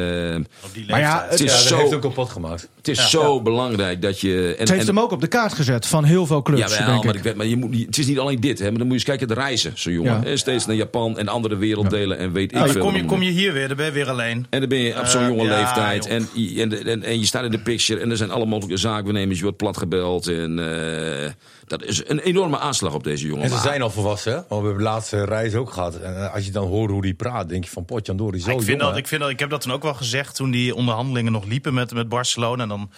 [0.88, 2.68] Maar ja, het is ja, zo- heeft ook kapot gemaakt.
[2.76, 4.44] het is zo belangrijk dat je...
[4.44, 6.78] En, het heeft en- hem ook op de kaart gezet van heel veel clubs, ja,
[6.78, 7.22] wel, denk maar, ik.
[7.22, 8.58] weet, maar je moet het is niet alleen dit.
[8.58, 10.38] Hè, maar dan moet je eens kijken, de reizen, zo jongen.
[10.38, 13.22] Steeds naar Japan en andere werelddelen en weet ik Nou, dan veel kom je, kom
[13.22, 14.46] je hier weer, dan ben je weer alleen.
[14.50, 16.06] En dan ben je op zo'n jonge leeftijd.
[16.06, 18.00] En, je- en, en, en je staat in de picture.
[18.00, 19.36] En er zijn alle mogelijke zaakbenemers.
[19.36, 20.26] Je wordt platgebeld.
[20.26, 21.30] En eh,
[21.66, 23.44] dat is een enorme aanslag op deze jongen.
[23.44, 24.36] En ze zijn al volwassen, hè?
[24.38, 25.96] Want we hebben de laatste reis ook gehad.
[25.96, 28.62] En eh, als je dan hoort hoe die praat, denk je van Potjandori, zo ik,
[28.62, 31.32] vind dat, ik, vind dat, ik heb dat toen ook wel gezegd toen die onderhandelingen
[31.32, 32.62] nog liepen met, met Barcelona.
[32.62, 32.90] En dan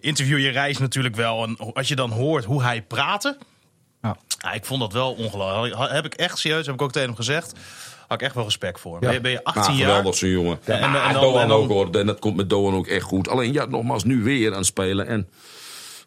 [0.00, 1.42] interview je Reis natuurlijk wel.
[1.44, 3.36] En als je dan hoort hoe hij praatte.
[4.02, 4.16] Ja.
[4.42, 5.90] Ja, ik vond dat wel ongelooflijk.
[5.92, 7.52] Heb ik echt serieus, heb ik ook tegen hem gezegd.
[8.08, 8.98] Had ik echt wel respect voor.
[8.98, 9.86] Ben, je, ben je 18 Ah, jaar?
[9.88, 10.58] geweldig zo'n jongen.
[10.64, 11.90] en- en Ah, Doan en dan- ook hoor.
[11.90, 13.28] En dat komt met Doan ook echt goed.
[13.28, 15.06] Alleen ja, nogmaals, nu weer aan het spelen.
[15.06, 15.28] En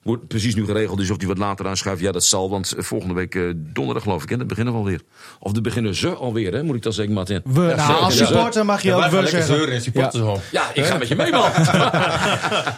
[0.01, 2.49] Wordt precies nu geregeld, dus of die wat later aanschuift, ja, dat zal.
[2.49, 5.01] Want eh, volgende week eh, donderdag, geloof ik, hè, dat beginnen we alweer.
[5.39, 7.41] Of de beginnen ze alweer, hè, moet ik dat zeggen, Martin?
[7.43, 9.55] We, nou, als supporter mag je Ja, ook wel lekker zeggen.
[9.55, 10.39] zeuren in supportershome.
[10.51, 11.51] Ja, ik ga met je mee, man.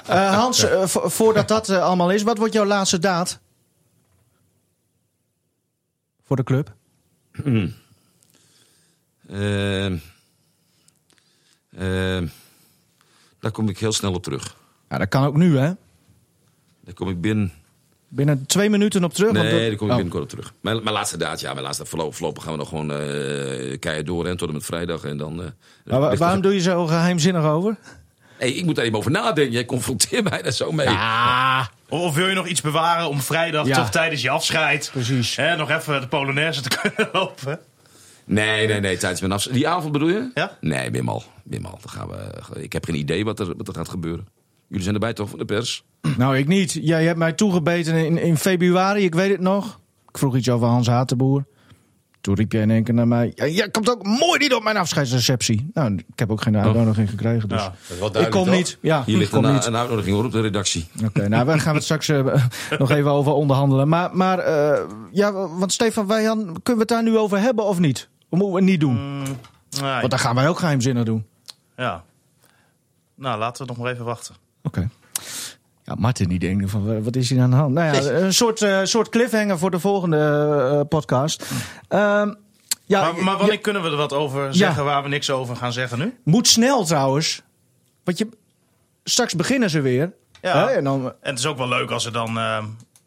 [0.08, 3.40] Eh, Hans, vo- voordat dat allemaal is, wat wordt jouw laatste daad?
[6.24, 6.74] Voor de club?
[9.30, 9.96] Ehm,
[11.78, 12.28] ehm,
[13.40, 14.56] daar kom ik heel snel op terug.
[14.90, 15.72] Ja, dat kan ook nu, hè?
[16.86, 17.52] Daar kom ik binnen.
[18.08, 19.32] Binnen twee minuten op terug.
[19.32, 19.96] want Nee, dat- daar kom ik Oh.
[19.96, 20.54] binnenkort op terug.
[20.62, 24.06] Mijn, mijn laatste daad, ja, mijn laatste voorlopig, voorlopig gaan we nog gewoon eh keihard
[24.06, 25.04] door en tot en met vrijdag.
[25.04, 25.48] En dan, eh,
[25.86, 27.78] Maar waarom er- doe je zo geheimzinnig over?
[28.38, 29.54] Hey, ik moet daar even over nadenken.
[29.54, 30.88] Jij confronteert mij daar zo mee.
[30.90, 33.76] Ah, Of, wil je nog iets bewaren om vrijdag Ja.
[33.76, 34.90] toch tijdens je afscheid...
[34.94, 35.36] precies.
[35.36, 37.60] Hè, nog even de Polonaise te kunnen lopen?
[38.26, 38.98] Nee, nee, nee.
[38.98, 39.56] Tijdens mijn afscheid.
[39.56, 40.32] Die avond bedoel je?
[40.34, 40.58] Ja.
[40.62, 41.24] Nee, Wimmal.
[41.44, 41.80] Wimmal.
[41.82, 44.28] Dan gaan we, ik heb geen idee wat er, wat er gaat gebeuren.
[44.74, 45.84] Jullie zijn erbij toch van de pers?
[46.18, 46.78] Nou, ik niet.
[46.82, 49.80] Jij hebt mij toegebeten in, in februari, ik weet het nog.
[50.10, 51.46] Ik vroeg iets over Hans Hatenboer.
[52.22, 53.32] Toen riep jij in één keer naar mij...
[53.36, 55.70] Ja, jij komt ook mooi niet op mijn afscheidsreceptie.
[55.74, 57.62] Nou, ik heb ook geen uitnodiging gekregen, dus...
[57.62, 58.20] Ja.
[58.20, 58.56] Ik kom toch?
[58.56, 58.78] niet.
[58.82, 59.66] Ja, Hier ik ligt kom een, niet.
[59.66, 60.88] een uitnodiging hoor op de redactie.
[61.06, 62.44] Oké, nou, daar gaan we het straks eh,
[62.80, 63.88] nog even over onderhandelen.
[63.88, 67.66] Maar, maar eh, ja, want Stefan, wij hadden- kunnen we het daar nu over hebben
[67.66, 68.10] of niet?
[68.30, 69.22] Of moeten we het niet doen?
[69.22, 70.00] Nee.
[70.00, 71.26] Want dan gaan wij ook geheimzinnig doen.
[71.78, 72.04] Ja.
[73.16, 74.36] Nou, laten we nog maar even wachten.
[74.64, 74.90] Oké.
[75.84, 77.74] Ja, Martin die denkt van, eh, wat is hier aan de hand?
[77.74, 80.18] Nou ja, een soort, eh, soort cliffhanger voor de volgende
[80.72, 81.46] eh, podcast.
[81.88, 82.34] Ehm,
[82.86, 85.74] ja, maar, maar wanneer kunnen we er wat over zeggen waar we niks over gaan
[85.74, 86.18] zeggen nu?
[86.24, 87.42] moet snel trouwens.
[88.04, 88.28] Want je,
[89.04, 90.14] straks beginnen ze weer.
[90.42, 90.58] Ja.
[90.68, 92.64] Hè, en dan, En het is ook wel leuk als er dan eh,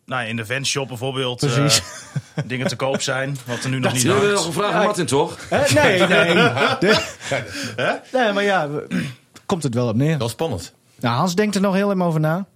[0.06, 1.66] nou, in de fanshop bijvoorbeeld eh,
[2.46, 3.36] dingen te koop zijn.
[3.46, 4.46] Wat er nu nog niet Jullie hebben hangt.
[4.46, 5.36] nog gevraagd aan Martin, toch?
[5.48, 5.58] Hè?
[5.82, 6.34] Nee, nee.
[6.78, 9.06] De- nee, maar ja, we-
[9.46, 10.18] komt het wel op neer.
[10.18, 10.74] Dat is spannend.
[11.00, 12.46] Nou, Hans denkt er nog heel even over na.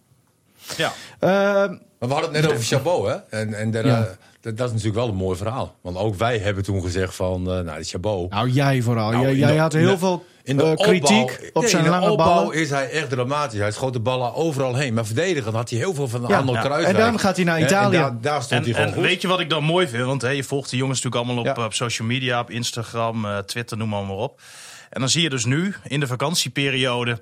[0.77, 0.93] Ja.
[1.19, 1.31] Ehm,
[1.99, 3.15] Maar we hadden het net over Chabot, hè?
[3.15, 3.81] En, en Ja.
[3.83, 4.03] eh,
[4.41, 5.75] dat, dat is natuurlijk wel een mooi verhaal.
[5.81, 8.31] Want ook wij hebben toen gezegd van, eh, nou, Chabot...
[8.31, 9.11] nou, jij vooral.
[9.11, 11.85] Nou, jij de- had heel de- veel In de eh, opbouw- kritiek op nee, zijn
[11.85, 12.55] in de lange opbouw ballen.
[12.55, 13.59] is hij echt dramatisch.
[13.59, 14.95] Hij schoot de ballen overal heen.
[14.95, 16.61] Maar verdedigend had hij heel veel van Ja, Arnold ja.
[16.63, 16.95] Kruijswijk.
[16.95, 17.97] En daarom gaat hij naar En- en Italië.
[17.97, 19.03] daar, daar stond En, hij gewoon en goed.
[19.03, 20.05] weet je wat ik dan mooi vind?
[20.05, 21.65] Want hè, je volgt die jongens natuurlijk allemaal op, Ja.
[21.65, 24.41] op social media, op Instagram, eh, Twitter, noem maar, maar op.
[24.91, 27.21] En dan zie je dus nu, in de vakantieperiode,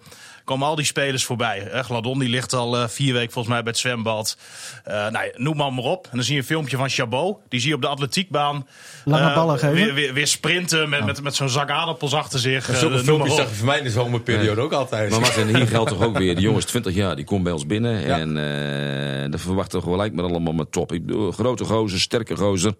[0.48, 1.66] komen al die spelers voorbij.
[1.70, 4.36] Hè, Gladon die ligt al eh, vier weken volgens mij bij het zwembad.
[4.84, 6.04] Eh, nou, noem maar, maar op.
[6.04, 7.38] En dan zie je een filmpje van Chabot.
[7.48, 8.66] Die zie je op de atletiekbaan.
[9.04, 9.74] Lange eh, ballen geven.
[9.74, 12.70] Weer, weer, weer sprinten met, met, met zo'n zak aardappels achter zich.
[12.70, 15.10] Eh, Zulke filmpjes zag je voor mij in de zomerperiode ook altijd.
[15.10, 16.34] Maar Martin, hier geldt toch ook weer.
[16.34, 18.00] Die jongen is 20 jaar, die komt bij ons binnen.
[18.00, 18.18] Ja.
[18.18, 20.92] En eh daar verwachten we gelijk maar allemaal met top.
[20.92, 22.74] Ik bedoel, grote gozer, sterke gozer.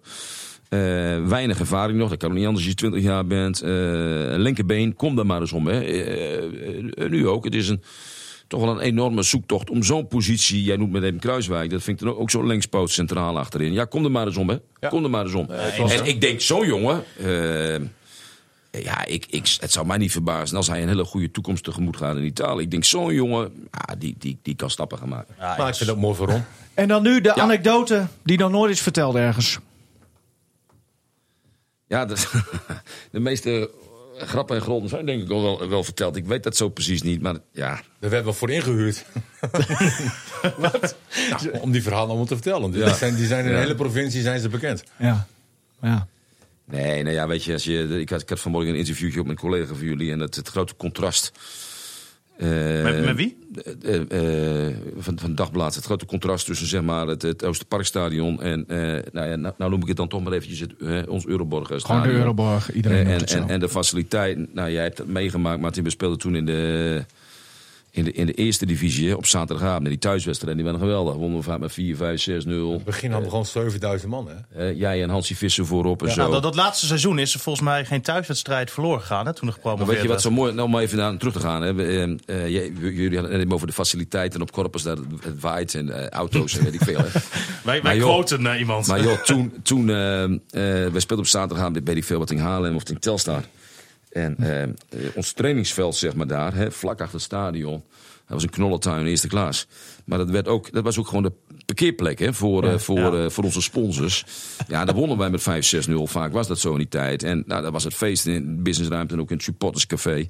[0.69, 0.79] Eh,
[1.27, 3.61] weinig ervaring nog, dat kan ook niet anders als je 20 jaar bent.
[3.61, 3.69] Eh,
[4.37, 5.67] linkerbeen, kom daar maar eens om.
[5.67, 5.79] Hè.
[5.81, 7.81] Eh, nu ook, het is een,
[8.47, 10.63] toch wel een enorme zoektocht om zo'n positie.
[10.63, 13.73] Jij noemt met hem Kruiswijk, dat vind ik dan ook zo'n linkspoot centraal achterin.
[13.73, 14.57] Ja, kom er maar eens om, hè.
[14.79, 14.89] Ja.
[14.89, 15.49] Kom er maar eens om.
[15.49, 17.03] en ik denk, zo'n jongen...
[17.17, 17.75] eh,
[18.83, 21.97] ja, ik, ik, het zou mij niet verbazen als hij een hele goede toekomst tegemoet
[21.97, 22.63] gaat in Italië.
[22.63, 25.35] Ik denk, zo'n jongen, ja, die, die, die kan stappen gaan maken.
[25.39, 26.43] Ja, maar ik vind dat mooi voor Ron.
[26.73, 27.41] En dan nu de Ja.
[27.41, 29.59] anekdote die nog nooit is verteld ergens.
[31.89, 32.15] Ja, de,
[33.11, 33.71] de meeste
[34.17, 36.15] grappen en gronden zijn denk ik al wel, wel verteld.
[36.15, 37.81] Ik weet dat zo precies niet, maar ja.
[37.99, 39.05] Daar hebben we voor ingehuurd.
[40.57, 40.95] Wat?
[41.29, 42.71] Nou, om die verhalen allemaal te vertellen.
[42.71, 42.93] Die, Ja.
[42.93, 43.59] zijn, die zijn in de Ja.
[43.61, 44.83] hele provincie zijn ze bekend.
[44.99, 45.27] Ja.
[45.81, 46.07] ja.
[46.65, 49.25] Nee, nee, ja, weet je, als je, ik, had, ik had vanmorgen een interviewtje op
[49.25, 51.31] mijn collega van jullie en het, het grote contrast.
[52.39, 53.37] Eh, Met, met wie?
[53.81, 55.75] eh, eh, van, van Dagblad.
[55.75, 58.65] Het grote contrast tussen zeg maar, het, het Oosterparkstadion en,
[59.11, 62.01] nou, ja, nou, nou noem ik het dan toch maar eventjes het, ons Euroborg Gewoon
[62.01, 62.09] de.
[62.09, 62.71] Euroborg.
[62.71, 66.35] Iedereen en, en, en de faciliteit, nou jij hebt dat meegemaakt, Martin, we speelden toen
[66.35, 67.05] in de,
[67.91, 69.83] in de, in de eerste divisie op zaterdagavond.
[69.83, 71.15] En die thuiswedstrijd, die waren geweldig.
[71.15, 72.73] Wonnen we vaak met 4, 5, 6, 0.
[72.73, 74.29] Het begin hadden we gewoon 7000 man.
[74.29, 74.67] Hè?
[74.67, 76.17] Eh, jij en Hansie Visser voorop en zo.
[76.17, 79.25] Nou, dat, dat laatste seizoen is er volgens mij geen thuiswedstrijd verloren gegaan.
[79.25, 81.33] Hè, toen er Maar gepromoveerd weet je wat zo mooi, nou maar even naar terug
[81.33, 81.61] te gaan.
[81.61, 81.83] Hè.
[81.83, 86.09] Eh, eh, jullie hadden het net over de faciliteiten op Corpus, dat het, waait en
[86.09, 86.97] auto's en weet ik veel.
[86.97, 87.07] Hè.
[87.63, 88.87] Wij, wij joh, quoten eh, iemand.
[88.87, 92.89] Maar joh, toen, toen we speelden op zaterdagavond bij die veel wat in Haarlem of
[92.89, 93.43] in Telstar.
[94.09, 94.69] En eh, eh,
[95.15, 97.83] ons trainingsveld, zeg maar daar, hè, vlak achter het stadion.
[98.29, 99.67] Dat was een knollentuin eerste klas.
[100.05, 101.31] Maar dat, werd ook, dat was ook gewoon de
[101.65, 103.23] parkeerplek hè, voor, eh, voor, ja.
[103.23, 104.25] eh, voor onze sponsors.
[104.67, 105.93] Ja, daar wonnen wij met 5-6-0.
[106.03, 107.23] Vaak was dat zo in die tijd.
[107.23, 110.27] En nou, dat was het feest in de businessruimte en ook in het supporterscafé.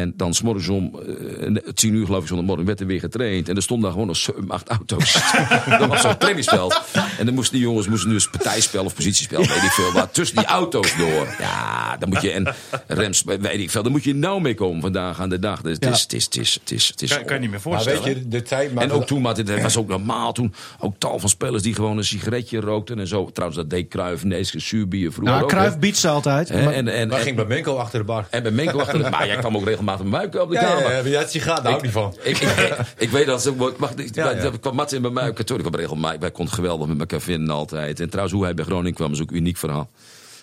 [0.00, 1.00] En dan s'morgens om
[1.40, 3.48] uh, tien uur geloof ik zondagmorgen werd er weer getraind.
[3.48, 5.12] En er stonden daar gewoon nog zeven, acht auto's.
[5.78, 6.80] dat was zo'n trainingsveld.
[7.18, 9.92] En dan moesten die jongens moesten dus partijspel of positiespel, weet ik veel.
[9.92, 11.34] Maar tussen die auto's door.
[11.38, 12.54] Ja, dan moet je, en
[12.86, 13.82] rems, weet ik veel.
[13.82, 15.60] Dan moet je nou mee komen vandaag aan de dag.
[15.62, 15.90] Dus het, Ja.
[15.90, 17.72] is, het is, het is, het is, het is, Kan, kan je niet meer Maar
[17.72, 18.04] voorstellen.
[18.04, 18.74] weet je, de tijd...
[18.74, 20.54] Maar en ook toen, maar het was ook normaal toen.
[20.78, 23.30] Ook tal van spelers die gewoon een sigaretje rookten en zo.
[23.32, 25.50] Trouwens, dat deed Cruijff, Neeske, Zuurbier vroeger Nou, ook.
[25.50, 25.78] Cruijff hè.
[25.80, 26.52] biedt ze altijd.
[26.52, 28.26] Maar- En, en, Waar en, ging bij Menko achter de bar?
[28.30, 29.10] en bij Menko achter de...
[29.10, 30.82] Maar jij kwam ook regelmatig bij mij op de Ja, kamer.
[30.82, 32.14] ja, ja, ja, het sigaar, daar hou ik niet van.
[32.22, 33.78] Ik, ik, ik weet dat ze ook.
[33.78, 35.56] Mag, ik, Ja, kwam Mats in bij mij kantoor.
[35.58, 36.20] Ik kwam regelmatig.
[36.20, 38.00] Wij konden geweldig met elkaar vinden altijd.
[38.00, 39.90] En trouwens, hoe hij bij Groningen kwam is ook een uniek verhaal.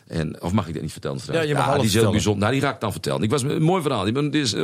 [0.07, 1.17] En, of mag ik dat niet vertellen?
[1.17, 1.49] trouwens?
[1.49, 2.41] Ja, je mag alles die is heel bijzonder.
[2.41, 3.21] Nou, die raak ik dan vertellen.
[3.23, 4.07] Ik was een mooi verhaal.
[4.07, 4.63] Ik, is, eh,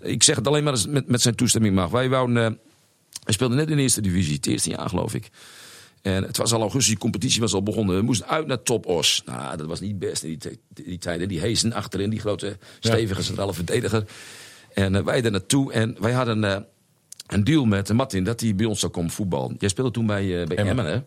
[0.00, 1.90] ik zeg het alleen maar als met, met zijn toestemming mag.
[1.90, 2.36] Wij wouden.
[2.36, 2.50] eh,
[3.24, 5.30] hij speelde net in de eerste divisie, het eerste jaar geloof ik.
[6.02, 7.96] En het was al augustus, die competitie was al begonnen.
[7.96, 9.22] We moesten uit naar Top Os.
[9.26, 11.28] Nou, dat was niet best in die, die tijden.
[11.28, 14.04] Die Heesen achterin, die grote, stevige centrale verdediger.
[14.74, 15.72] En eh, wij daar naartoe.
[15.72, 16.56] En wij hadden eh,
[17.26, 19.56] een deal met Martin dat hij bij ons zou komen voetballen.
[19.58, 20.78] Jij speelde toen bij, eh, bij Emmen.
[20.78, 21.00] Emmen, hè?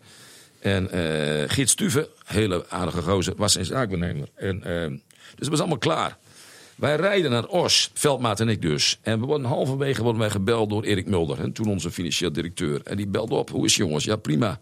[0.59, 4.27] En eh Geert Stuve, hele aardige gozer, was zijn zaakbenemer.
[4.35, 4.99] En, dus
[5.35, 6.17] het was allemaal klaar.
[6.75, 8.99] Wij rijden naar Os, Veldmaat en ik dus.
[9.01, 11.39] En we worden halverwege worden wij gebeld door Erik Mulder.
[11.39, 12.81] En toen onze financieel directeur.
[12.83, 13.49] En die belde op.
[13.49, 14.03] Hoe is jongens?
[14.03, 14.61] Ja, prima.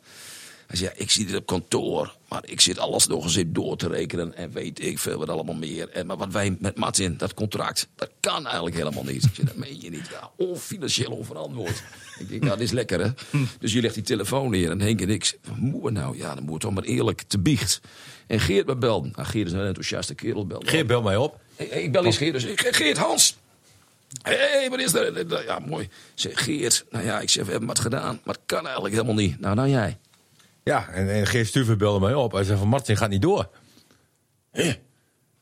[0.74, 2.16] Hij zei, ja, ik zie dit op kantoor.
[2.30, 4.36] Maar ik zit alles nog eens in door te rekenen.
[4.36, 5.90] En weet ik veel wat allemaal meer.
[5.90, 9.24] En, maar wat wij met Martin, dat contract, dat kan eigenlijk helemaal niet.
[9.24, 10.08] Ik zei, dat meen je niet.
[10.12, 11.84] Ja, onfinancieel onverantwoord.
[12.20, 13.10] ik denk, nou, dit is lekker hè.
[13.60, 14.72] Dus je legt die telefoon neer.
[14.72, 16.18] En Henk en ik, wat moeten we nou?
[16.18, 17.82] Ja, dan moet het toch maar eerlijk te biecht.
[18.28, 19.10] En Geert me belde.
[19.16, 20.48] Nou, Geert is een enthousiaste kerel.
[20.48, 21.40] Belde Geert, bel mij op.
[21.56, 22.34] ik, ik bel eens Geert.
[22.34, 23.38] Dus ik, Geert, Hans.
[24.22, 25.46] Hé, hey, wat is er?
[25.46, 25.90] Ja, mooi.
[26.14, 28.20] Zeg, Geert, nou ja, ik zeg, we hebben wat gedaan.
[28.24, 29.40] Maar het kan eigenlijk helemaal niet.
[29.40, 29.98] Nou, dan jij.
[30.64, 32.32] Ja, en, en Geert Stuver belde mij op.
[32.32, 33.50] Hij zei van, Martin gaat niet door.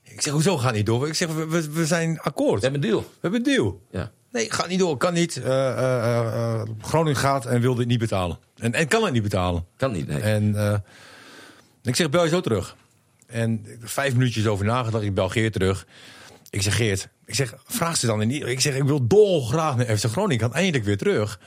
[0.03, 1.07] Ik zeg, hoezo gaat niet door?
[1.07, 2.61] Ik zeg, we, we, we zijn akkoord.
[2.61, 3.01] We hebben een deal.
[3.01, 3.81] We hebben een deal.
[3.91, 4.11] Ja.
[4.31, 5.37] Nee, gaat niet door, kan niet.
[5.37, 8.39] Eh, Groningen gaat en wil dit niet betalen.
[8.57, 9.65] En, en kan het niet betalen.
[9.75, 10.21] Kan niet, nee.
[10.21, 10.83] En
[11.83, 12.75] ik zeg, bel je zo terug.
[13.27, 15.85] En vijf minuutjes over nagedacht, ik bel Geert terug.
[16.49, 18.45] Ik zeg, Geert, ik zeg, vraag ze dan niet.
[18.45, 20.33] Ik zeg, ik wil dolgraag naar FC Groningen.
[20.33, 21.39] Ik kan eindelijk weer terug.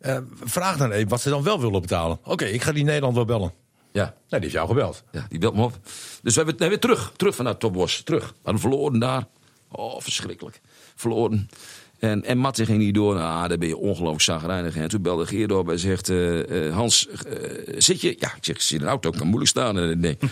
[0.00, 2.18] Eh, vraag dan even wat ze dan wel willen betalen.
[2.24, 3.52] Oké, ik ga die Nederland wel bellen.
[3.92, 4.02] Ja.
[4.04, 5.02] Nee, die heeft jou gebeld.
[5.12, 5.78] ja, die belt me op.
[6.22, 7.12] Dus we hebben nee, weer terug.
[7.16, 8.02] Terug vanuit Topbos.
[8.02, 8.34] Terug.
[8.42, 9.26] We verloren daar.
[9.68, 10.60] Oh, verschrikkelijk.
[10.94, 11.48] Verloren.
[11.98, 13.18] En, en ging niet door.
[13.18, 14.76] Ah, daar ben je ongelooflijk zagrijnig.
[14.76, 15.66] En toen belde Geert op.
[15.66, 17.08] Hij zegt, eh, eh, Hans,
[17.76, 18.16] zit je?
[18.18, 19.10] Ja, ik zeg, ik zit in een auto.
[19.10, 20.00] Kan moeilijk staan.
[20.00, 20.18] Nee.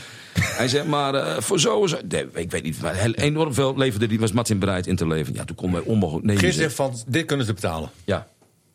[0.59, 1.99] Hij zegt, maar voor zo en zo.
[2.09, 2.81] Nee, ik weet niet.
[2.81, 4.21] Maar enorm veel leverde die.
[4.21, 5.35] Was Martin bereid in te leveren.
[5.35, 6.41] Ja, toen konden wij onmogelijk.
[6.41, 7.91] Nee, zegt van, dit kunnen ze betalen.
[8.05, 8.27] Ja.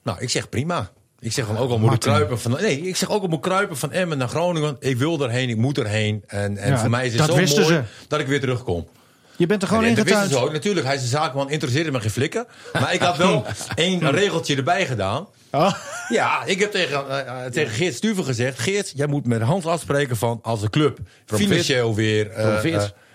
[0.03, 0.91] Nou, ik zeg prima.
[1.19, 2.51] Ik zeg van ook al moet ik kruipen van.
[2.51, 4.75] Nee, ik zeg ook al moet kruipen van Emmen naar Groningen.
[4.79, 6.23] Ik wil erheen, ik moet erheen.
[6.27, 7.81] En, en Ja, voor mij is het dat zo mooi ze.
[8.07, 8.87] dat ik weer terugkom.
[9.35, 10.41] Je bent er gewoon in dat wisten getuind.
[10.41, 10.53] ze ook.
[10.53, 12.47] Natuurlijk, hij is een zakenman, interesseerde me geen flikken.
[12.73, 13.45] Maar ik had wel
[13.75, 15.27] één regeltje erbij gedaan.
[15.51, 15.73] Oh.
[16.09, 18.59] Ja, ik heb tegen, eh, eh, tegen Geert Stuver gezegd...
[18.59, 22.61] Geert, jij moet met Hans afspreken van als de club financieel weer, eh,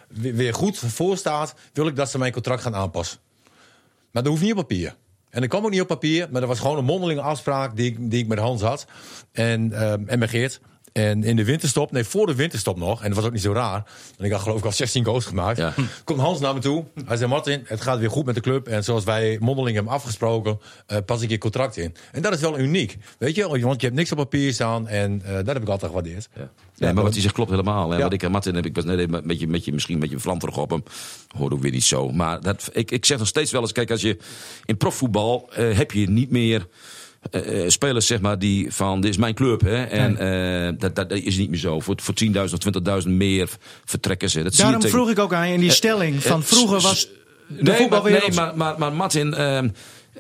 [0.08, 1.54] weer goed voor staat...
[1.72, 3.18] wil ik dat ze mijn contract gaan aanpassen.
[4.10, 4.94] Maar dat hoeft niet op papier.
[5.30, 7.90] En dat kwam ook niet op papier, maar dat was gewoon een mondelinge afspraak die
[7.90, 8.86] ik, die ik met Hans had.
[9.32, 10.60] En, ehm, en met Geert.
[10.98, 13.52] En in de winterstop, nee, voor de winterstop nog, en dat was ook niet zo
[13.52, 13.84] raar.
[14.16, 15.58] Want ik had geloof ik al 16 goals gemaakt.
[15.58, 15.74] Ja.
[16.04, 16.84] Komt Hans naar me toe.
[17.04, 18.68] Hij zei: Martin, het gaat weer goed met de club.
[18.68, 21.94] En zoals wij mondeling hebben afgesproken, eh, pas ik je contract in.
[22.12, 22.96] En dat is wel uniek.
[23.18, 24.88] Weet je, want je hebt niks op papier staan.
[24.88, 26.28] En eh, dat heb ik altijd gewaardeerd.
[26.36, 26.50] Ja.
[26.78, 27.90] Nee, maar wat hij zegt klopt helemaal.
[27.92, 28.02] En Ja.
[28.02, 30.18] wat ik aan Martin heb, ik was net een beetje, met je, misschien een beetje
[30.18, 30.82] vlamterig op hem.
[31.36, 32.10] Hoorde ook weer niet zo.
[32.12, 34.16] Maar dat, ik, ik zeg nog steeds wel eens, kijk, als je
[34.64, 36.66] in profvoetbal eh, heb je niet meer
[37.30, 39.60] eh, eh, spelers, zeg maar, die van, dit is mijn club.
[39.60, 41.80] Hè, en eh, dat, dat is niet meer zo.
[41.80, 43.48] Voor, voor 10.000 of 20.000 meer
[43.84, 44.42] vertrekken ze.
[44.42, 46.22] Dat zie je Daarom tegen- vroeg ik ook aan je in die stelling.
[46.22, 47.08] Van vroeger was
[47.46, 49.34] de nee, maar, nee, maar, maar, maar Martin,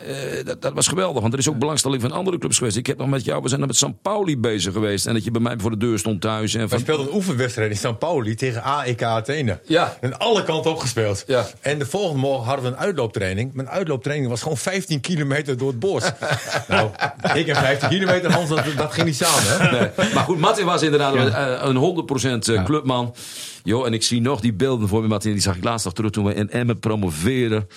[0.00, 1.20] eh, dat, dat was geweldig.
[1.20, 2.76] Want er is ook belangstelling van andere clubs geweest.
[2.76, 5.06] Ik heb nog met jou, we zijn nog met San Pauli bezig geweest.
[5.06, 6.54] En dat je bij mij voor de deur stond thuis.
[6.54, 7.98] En van, speelden een oefenwedstrijd in St.
[7.98, 9.60] Pauli tegen AEK Athene.
[9.66, 9.96] Ja.
[10.00, 11.24] En alle kanten opgespeeld.
[11.26, 11.46] Ja.
[11.60, 13.52] En de volgende morgen hadden we een uitlooptraining.
[13.52, 16.02] Mijn uitlooptraining was gewoon 15 kilometer door het bos.
[16.68, 16.90] nou,
[17.34, 19.42] ik en 15 kilometer, Hans, dat, dat ging niet samen.
[19.44, 19.70] Hè?
[19.70, 20.14] Nee.
[20.14, 23.14] Maar goed, Martin was inderdaad een, een 100% clubman.
[23.62, 25.32] Jo, en ik zie nog die beelden voor me, Martin.
[25.32, 27.68] Die zag ik laatst nog terug toen we in Emmen promoveerden.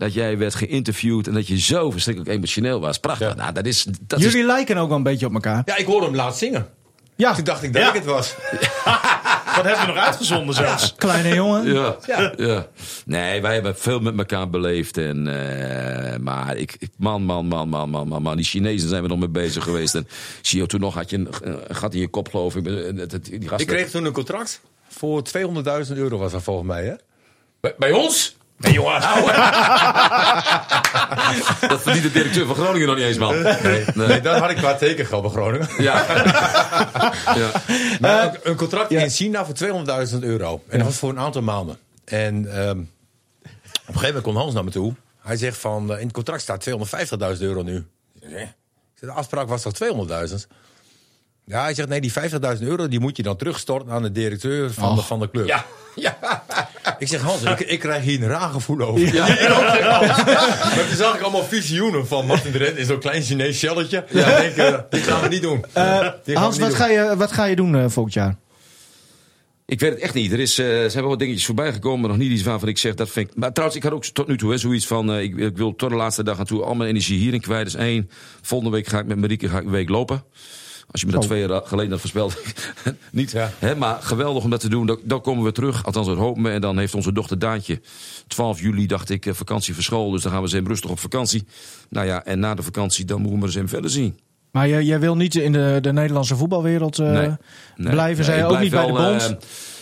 [0.00, 2.98] Dat jij werd geïnterviewd en dat je zo verschrikkelijk emotioneel was.
[2.98, 3.28] Prachtig.
[3.28, 3.34] Ja.
[3.34, 5.62] Nou, dat is, dat Jullie is, lijken ook wel een beetje op elkaar.
[5.64, 6.66] Ja, ik hoorde hem laat zingen.
[7.16, 7.88] Ja, Toen dacht ik dat Ja.
[7.88, 8.34] ik het was.
[9.56, 10.94] Dat hebben we nog uitgezonden zelfs.
[10.94, 11.72] kleine jongen.
[11.72, 11.96] ja,
[12.36, 12.66] ja.
[13.04, 14.96] Nee, wij hebben veel met elkaar beleefd.
[14.96, 18.36] En, eh, maar ik, ik, man, man, man, man, man, man, man.
[18.36, 19.94] Die Chinezen zijn we nog mee bezig geweest.
[19.94, 20.08] En
[20.42, 22.66] zie je, toen nog had je een, een gat in je kop, geloof ik.
[22.66, 26.84] Eh, Die gasten- Ik kreeg toen een contract voor 200.000 euro was dat volgens mij,
[26.84, 26.94] hè?
[27.60, 28.36] bij, bij ons?
[28.60, 29.00] Nee, jongen.
[31.68, 33.42] Dat verdient de directeur van Groningen nog niet eens, man.
[33.42, 35.68] Nee, nee, dat had ik qua tekengeld bij Groningen.
[35.78, 36.04] Ja.
[37.40, 37.50] ja.
[38.00, 39.54] Maar een, een contract in China voor
[40.12, 40.62] 200.000 euro.
[40.68, 41.78] En dat was voor een aantal maanden.
[42.04, 42.86] En ehm, op
[43.42, 43.48] een
[43.86, 44.94] gegeven moment komt Hans naar me toe.
[45.22, 47.86] Hij zegt van, eh, in het contract staat 250.000 euro nu.
[49.00, 50.46] De afspraak was toch 200.000?
[51.44, 54.72] Ja, hij zegt, nee, die 50.000 euro die moet je dan terugstorten aan de directeur
[54.72, 55.46] van, de, van de club.
[55.46, 55.64] Ja.
[55.94, 56.18] ja.
[56.98, 59.14] Ik zeg, Hans, ik, ik krijg hier een raar gevoel over.
[59.14, 59.26] Ja.
[59.26, 64.04] Maar toen zag ik allemaal visioenen van Martin de Red in zo'n klein Chinees shelletje.
[64.10, 64.36] Ja.
[64.36, 65.64] Ik denk, eh, dit gaan we niet doen.
[65.72, 66.78] We Hans, niet wat doen.
[66.78, 68.36] ga, je, wat ga je doen eh, volgend jaar?
[69.70, 70.32] Ik weet het echt niet.
[70.32, 72.68] Er, is, eh, er zijn wel wat dingetjes voorbij gekomen, maar nog niet iets waarvan
[72.68, 73.36] ik zeg dat vind ik.
[73.36, 75.74] Maar trouwens, ik had ook tot nu toe hè, zoiets van: eh, ik, ik wil
[75.76, 77.64] tot de laatste dag aan toe al mijn energie hierin kwijt.
[77.64, 78.10] Dus één,
[78.42, 80.24] volgende week ga ik met Marieke ga ik een week lopen.
[80.90, 81.28] Als je me dat Oh.
[81.28, 82.36] twee jaar geleden had voorspeld,
[83.12, 83.30] niet.
[83.30, 83.50] Ja.
[83.58, 84.86] Hè, maar geweldig om dat te doen.
[84.86, 86.50] Dan, dan komen we terug, althans dat hopen we.
[86.50, 87.80] En dan heeft onze dochter Daantje
[88.26, 90.10] 12 juli, dacht ik, eh, vakantie voor school.
[90.10, 91.44] Dus dan gaan we ze hem rustig op vakantie.
[91.88, 94.18] Nou ja, en na de vakantie, dan moeten we ze hem verder zien.
[94.50, 97.28] Maar jij, jij wil niet in de, de Nederlandse voetbalwereld eh, Nee.
[97.76, 99.22] Nee, blijven, nee, zij ook blijf niet bij de bond?
[99.22, 99.36] eh,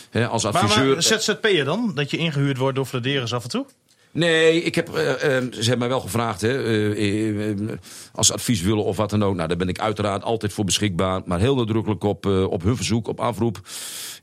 [0.09, 0.93] hè, als Maar, adviseur.
[0.93, 1.91] maar ZZP'er dan?
[1.95, 3.65] Dat je ingehuurd wordt door Flederis af en toe?
[4.11, 7.77] Nee, ik heb, eh, eh, ze hebben mij wel gevraagd hè, eh,
[8.13, 9.35] als ze advies willen of wat dan ook.
[9.35, 11.21] Nou, daar ben ik uiteraard altijd voor beschikbaar.
[11.25, 13.59] Maar heel nadrukkelijk op, op hun verzoek, op afroep.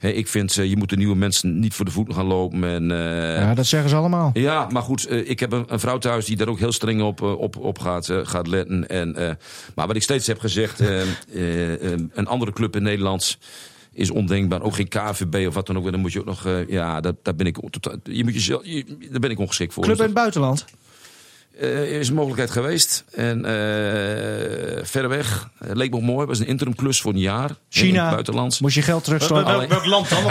[0.01, 2.65] Ik vind, je moet de nieuwe mensen niet voor de voeten gaan lopen.
[2.65, 4.31] En, ja, dat zeggen ze allemaal.
[4.35, 7.23] ja, maar goed, ik heb een, een vrouw thuis die daar ook heel streng op,
[7.23, 8.89] op, op gaat, gaat letten.
[8.89, 9.39] En,
[9.75, 10.81] maar wat ik steeds heb gezegd,
[11.31, 13.39] een andere club in Nederland
[13.97, 14.63] is ondenkbaar.
[14.63, 15.91] Ook geen KVB of wat dan ook.
[15.91, 18.61] Dan moet je ook nog, eh, ja, daar, daar ben ik, totaal- je moet jezelf,
[18.65, 19.83] je, daar ben ik ongeschikt voor.
[19.85, 20.65] Club in het buitenland?
[21.61, 23.05] eh, is een mogelijkheid geweest.
[23.13, 25.49] En eh verder weg.
[25.59, 26.27] Leek me ook mooi.
[26.27, 27.49] was een interimklus voor een jaar.
[27.51, 28.03] In China.
[28.03, 28.61] het buitenland.
[28.61, 29.59] Moest je geld terugstorten?
[29.59, 30.23] wel- welk land dan?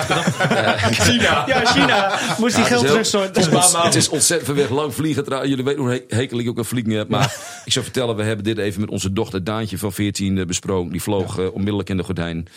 [1.08, 1.44] China.
[1.48, 2.20] Ja, China.
[2.40, 3.28] Moest die Ja, geld het is heel- terugstorten?
[3.28, 5.48] Het is, ont- het is ontzettend ver weg, lang vliegen.
[5.48, 7.10] Jullie weten hoe he- hekel ik ook aan vliegen heb.
[7.10, 7.36] Maar
[7.66, 10.92] ik zou vertellen, we hebben dit even met onze dochter Daantje van 14 eh, besproken.
[10.92, 12.48] Die vloog onmiddellijk in de gordijn.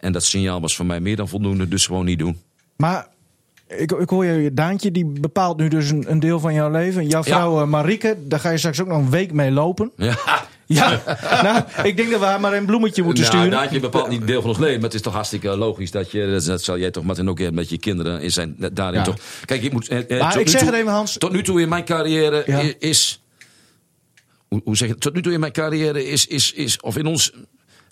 [0.00, 1.68] En dat signaal was voor mij meer dan voldoende.
[1.68, 2.38] Dus gewoon niet doen.
[2.76, 3.08] Maar
[3.66, 7.06] ik, ik hoor je, Daantje, die bepaalt nu dus een, een deel van jouw leven.
[7.08, 9.90] Jouw vrouw eh, Marieke, daar ga je straks ook nog een week mee lopen.
[9.96, 10.16] Ja.
[10.66, 11.02] Ja,
[11.42, 13.58] nou, ik denk dat we haar maar een bloemetje moeten Nou, sturen.
[13.58, 14.74] Daantje bepaalt niet deel van ons leven.
[14.74, 16.40] Maar het is toch hartstikke logisch dat je...
[16.46, 19.04] Dat, zal jij toch, Martin, ook eh, met je kinderen is zijn daarin Ja.
[19.04, 19.16] toch...
[19.44, 19.88] Kijk, je moet...
[19.88, 21.16] eh, eh, Maar ik zeg toe- het even, Hans.
[21.18, 22.62] Tot nu toe in mijn carrière Ja.
[22.78, 23.22] is.
[24.48, 25.02] Hoe, hoe zeg je het?
[25.02, 26.26] Tot nu toe in mijn carrière is.
[26.26, 27.32] is, is of in ons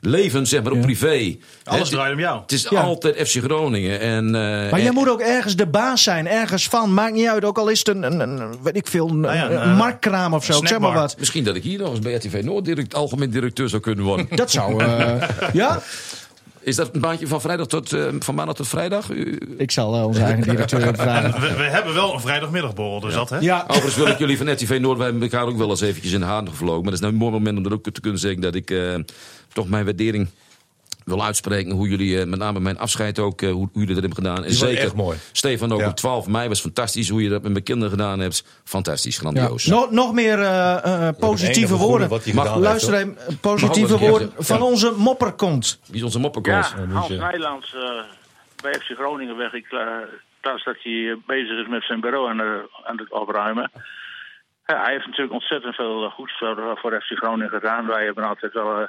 [0.01, 0.80] leven, zeg maar, Ja.
[0.80, 1.36] privé.
[1.64, 2.40] Alles draait om jou.
[2.40, 2.80] Het is Ja.
[2.80, 4.01] altijd FC Groningen.
[4.01, 6.94] En, eh, Maar jij moet ook ergens de baas zijn, ergens van.
[6.94, 9.34] Maakt niet uit, ook al is het een, een, een weet ik veel, een, Nou
[9.36, 10.61] ja, een, een, eh, marktkraam of zo.
[10.64, 11.16] zeg maar wat.
[11.18, 14.26] Misschien dat ik hier nog eens bij RTV Noord direct, algemeen directeur zou kunnen worden.
[14.34, 14.84] Dat zou...
[14.84, 15.14] eh,
[15.53, 15.82] ja?
[16.61, 19.11] is dat een baantje van, vrijdag tot, eh, van maandag tot vrijdag?
[19.11, 21.40] U- Ik zal eh, onze eigen directeur vragen.
[21.40, 23.38] We, we hebben wel een vrijdagmiddagborrel, dus dat hè?
[23.38, 26.12] Ja, Overigens wil ik jullie van RTV Noord, wij hebben elkaar ook wel eens eventjes
[26.12, 26.74] in de haren gevlogen.
[26.82, 28.70] Maar dat is nou een mooi moment om er ook te kunnen zeggen dat ik
[28.70, 28.94] eh,
[29.57, 30.29] toch mijn waardering
[31.05, 31.71] wil uitspreken.
[31.73, 34.45] Hoe jullie, eh, met name mijn afscheid ook, eh, hoe, hoe jullie dat hebben gedaan.
[34.45, 35.19] En zeker, echt mooi.
[35.33, 35.89] Stefan ook Ja.
[35.89, 37.09] op 12 mei was fantastisch.
[37.09, 39.21] Hoe je dat met mijn kinderen gedaan hebt, fantastisch, ja.
[39.21, 39.65] grandioos.
[39.67, 42.09] Nog, nog meer eh, positieve woorden.
[42.35, 45.81] Mag- Luister even, positieve woorden van onze mopperkont.
[45.87, 46.71] Wie is onze mopperkans?
[46.77, 47.81] Ja, Hans Nijlands eh,
[48.63, 49.53] bij FC Groningen weg.
[49.53, 49.67] Ik
[50.41, 52.41] las dat hij bezig is met zijn bureau aan,
[52.85, 53.71] aan het opruimen.
[54.67, 57.87] Ja, hij heeft natuurlijk ontzettend veel goeds voor, voor FC Groningen gedaan.
[57.87, 58.87] Wij hebben altijd wel eh,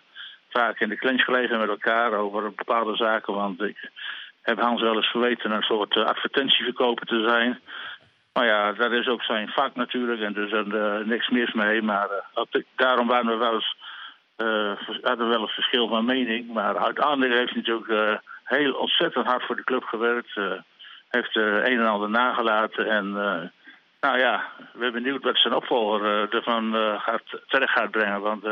[0.77, 3.33] in de clinch gelegen met elkaar over bepaalde zaken.
[3.33, 3.89] Want ik
[4.41, 7.59] heb Hans wel eens verweten een soort eh, advertentieverkoper te zijn.
[8.33, 11.81] Maar ja, dat is ook zijn vak natuurlijk en dus er eh, niks mis mee.
[11.81, 13.75] Maar eh, daarom waren we wel eens
[15.01, 16.53] hadden we wel een verschil van mening.
[16.53, 20.35] Maar uiteindelijk heeft hij natuurlijk heel ontzettend hard voor de club gewerkt.
[21.09, 22.85] heeft een en ander nagelaten.
[22.89, 23.11] En
[24.01, 24.43] nou ja,
[24.73, 28.21] we zijn benieuwd wat zijn opvolger ervan gaat, terecht gaat brengen.
[28.21, 28.43] Want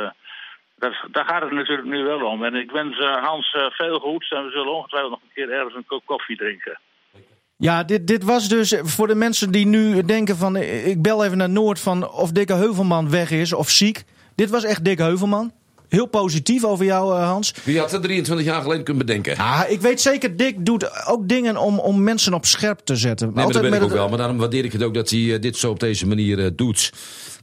[0.78, 2.44] dat, daar gaat het natuurlijk nu wel om.
[2.44, 4.32] En ik wens eh, Hans eh, veel goeds.
[4.32, 6.80] En we zullen ongetwijfeld nog een keer ergens een kop koffie drinken.
[7.58, 10.56] Ja, dit, dit was dus voor de mensen die nu denken van...
[10.56, 14.04] eh, ik bel even naar Noord van of Dikke Heuvelman weg is of ziek.
[14.36, 15.52] Dit was echt Dikke Heuvelman.
[15.90, 17.54] Heel positief over jou, eh, Hans.
[17.64, 19.34] Wie had dat 23 jaar geleden kunnen bedenken?
[19.38, 23.32] Ja, ik weet zeker, Dick doet ook dingen om, om mensen op scherp te zetten.
[23.34, 24.10] Nee, dat ben ik ook het- wel.
[24.10, 26.50] Maar daarom waardeer ik het ook dat hij eh, dit zo op deze manier eh,
[26.56, 26.94] doet.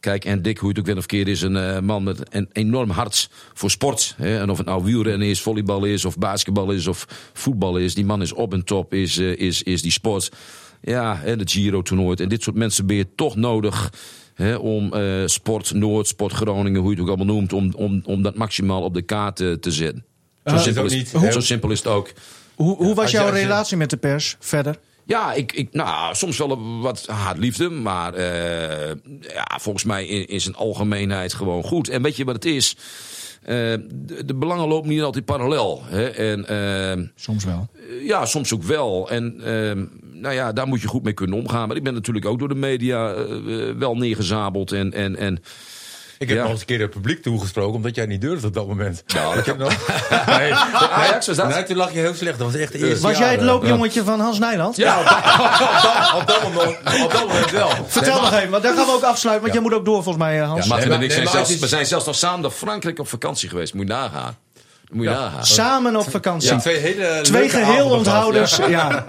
[0.01, 2.49] Kijk, en Dick, hoe je het ook weer of keer is, een man met een
[2.53, 4.15] enorm hart voor sport.
[4.17, 4.39] Hè?
[4.41, 7.95] En of het nou wielrennen is, volleybal is, of basketbal is, of voetbal is.
[7.95, 10.31] Die man is op en top, is, is, is die sport.
[10.81, 12.17] Ja, hè, de Giro-toernooi.
[12.17, 13.91] En dit soort mensen ben je toch nodig
[14.43, 18.03] hè, om eh, sport Noord, sport Groningen, hoe je het ook allemaal noemt, om, om,
[18.05, 20.05] om dat maximaal op de kaart eh, te zetten.
[20.45, 22.13] Zo, is simpel is, niet, zo simpel is het ook.
[22.55, 24.79] Hoe, hoe was jouw relatie met de pers verder?
[25.05, 30.41] Ja, ik, ik, nou, soms wel wat haatliefde, maar eh, ja, volgens mij in, in
[30.41, 31.89] zijn algemeenheid gewoon goed.
[31.89, 32.77] En weet je wat het is?
[33.43, 33.57] Eh,
[33.91, 35.83] de, de belangen lopen niet altijd parallel.
[35.85, 36.09] Hè?
[36.09, 37.69] En, Soms wel.
[38.03, 39.11] ja, soms ook wel.
[39.11, 39.85] En ehm,
[40.23, 41.69] nou ja, daar moet je goed mee kunnen omgaan.
[41.69, 44.73] Maar ik ben natuurlijk ook door de media eh, eh, wel neergezabeld.
[44.73, 45.43] En, en, en
[46.19, 46.43] Ik heb Ja.
[46.43, 49.03] nog eens een keer het publiek toegesproken, omdat jij niet durfde op dat moment.
[49.07, 49.73] Ja, ik heb nog.
[50.39, 51.49] Nee, Ajax was dat?
[51.49, 52.39] nee, toen lag je heel slecht.
[52.39, 54.77] Dat was echt de eerste Was jij het loopjongetje van Hans Nijland?
[54.77, 55.17] ja, Op dat,
[56.21, 57.69] op, dat moment, op dat moment wel.
[57.87, 59.43] Vertel nog even, want daar gaan we ook afsluiten.
[59.43, 60.69] Want jij moet ook door volgens mij, eh, Hans.
[60.69, 62.99] Nee, en ik maar- zijn nee, maar zelfs, we zijn zelfs nog samen naar Frankrijk
[62.99, 63.75] op vakantie geweest.
[63.75, 64.37] Moet je nagaan.
[64.93, 65.45] Moet je nagaan.
[65.47, 66.51] Samen op vakantie.
[66.51, 68.57] Ja, twee hele Twee geheel onthouders.
[68.57, 69.05] Ja.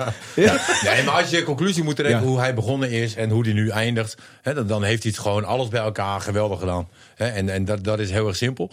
[0.84, 2.26] Nee, maar als je conclusie moet trekken Ja.
[2.26, 5.22] hoe hij begonnen is en hoe hij nu eindigt, hè, dan, dan heeft hij het
[5.22, 6.88] gewoon alles bij elkaar geweldig gedaan.
[7.16, 8.70] Hè, en en dat, dat is heel erg simpel.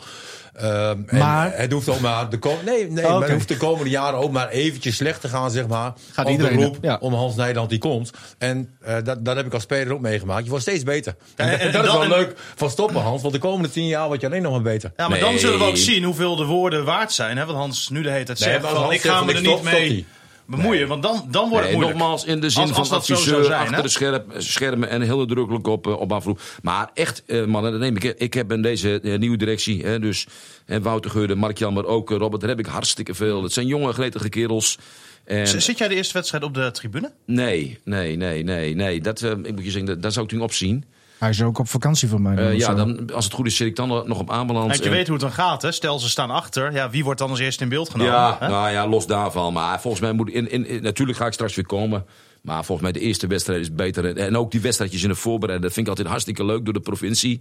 [0.60, 3.24] Ehm, en Maar- het hoeft ook maar de kom nee, nee, Oh, maar oké.
[3.24, 5.92] het hoeft de komende jaren ook maar eventjes slecht te gaan, zeg maar.
[6.12, 6.96] Gaat Op iedereen, de roep ja.
[7.00, 8.10] om Hans Nijland die komt.
[8.38, 10.42] En eh, dat, dat heb ik als speler ook meegemaakt.
[10.44, 11.14] Je wordt steeds beter.
[11.36, 13.22] En, en- en en dat is wel en- leuk van stoppen, Hans.
[13.22, 14.92] Want de komende tien jaar word je alleen nog maar beter.
[14.96, 17.36] Ja, maar dan zullen we ook zien hoeveel de woorden waard zijn.
[17.38, 17.44] Hè?
[17.44, 20.06] Want Hans nu de hele tijd Nee, zegt van, ik ga me er niet mee
[20.50, 20.88] bemoeien.
[20.88, 21.98] Want dan, dan wordt het moeilijk.
[21.98, 25.18] nogmaals, in de zin Als- van als adviseur, zijn, achter de scherp, schermen en heel
[25.18, 26.40] nadrukkelijk op, eh, op afroep.
[26.62, 28.04] Maar echt, eh, mannen, dat neem ik.
[28.04, 30.26] Ik heb in deze eh, nieuwe directie, hè, dus
[30.66, 33.42] en Wouter Geurde, Mark Jan, maar ook Robert, daar heb ik hartstikke veel.
[33.42, 34.78] Het zijn jonge, gretige kerels.
[35.24, 37.12] En, Zit jij de eerste wedstrijd op de tribune?
[37.26, 39.00] nee, nee, nee, nee, nee.
[39.00, 40.84] Dat, ik moet je zeggen, daar zou ik toen opzien.
[41.20, 42.36] Hij is ook op vakantie van mij.
[42.36, 44.66] Eh, ja, dan, als het goed is, zit ik dan nog op aanbeland.
[44.66, 45.62] Want je En- weet hoe het dan gaat.
[45.62, 45.72] Hè?
[45.72, 46.72] Stel, ze staan achter.
[46.72, 48.12] Ja, wie wordt dan als eerste in beeld genomen?
[48.12, 48.48] Ja, hè?
[48.48, 49.52] nou ja, los daarvan.
[49.52, 50.30] Maar volgens mij moet.
[50.30, 52.04] In, in, in- natuurlijk ga ik straks weer komen.
[52.42, 54.16] Maar volgens mij de eerste wedstrijd is beter.
[54.16, 55.62] En ook die wedstrijdjes in de voorbereiding.
[55.62, 57.40] Dat vind ik altijd hartstikke leuk door de provincie.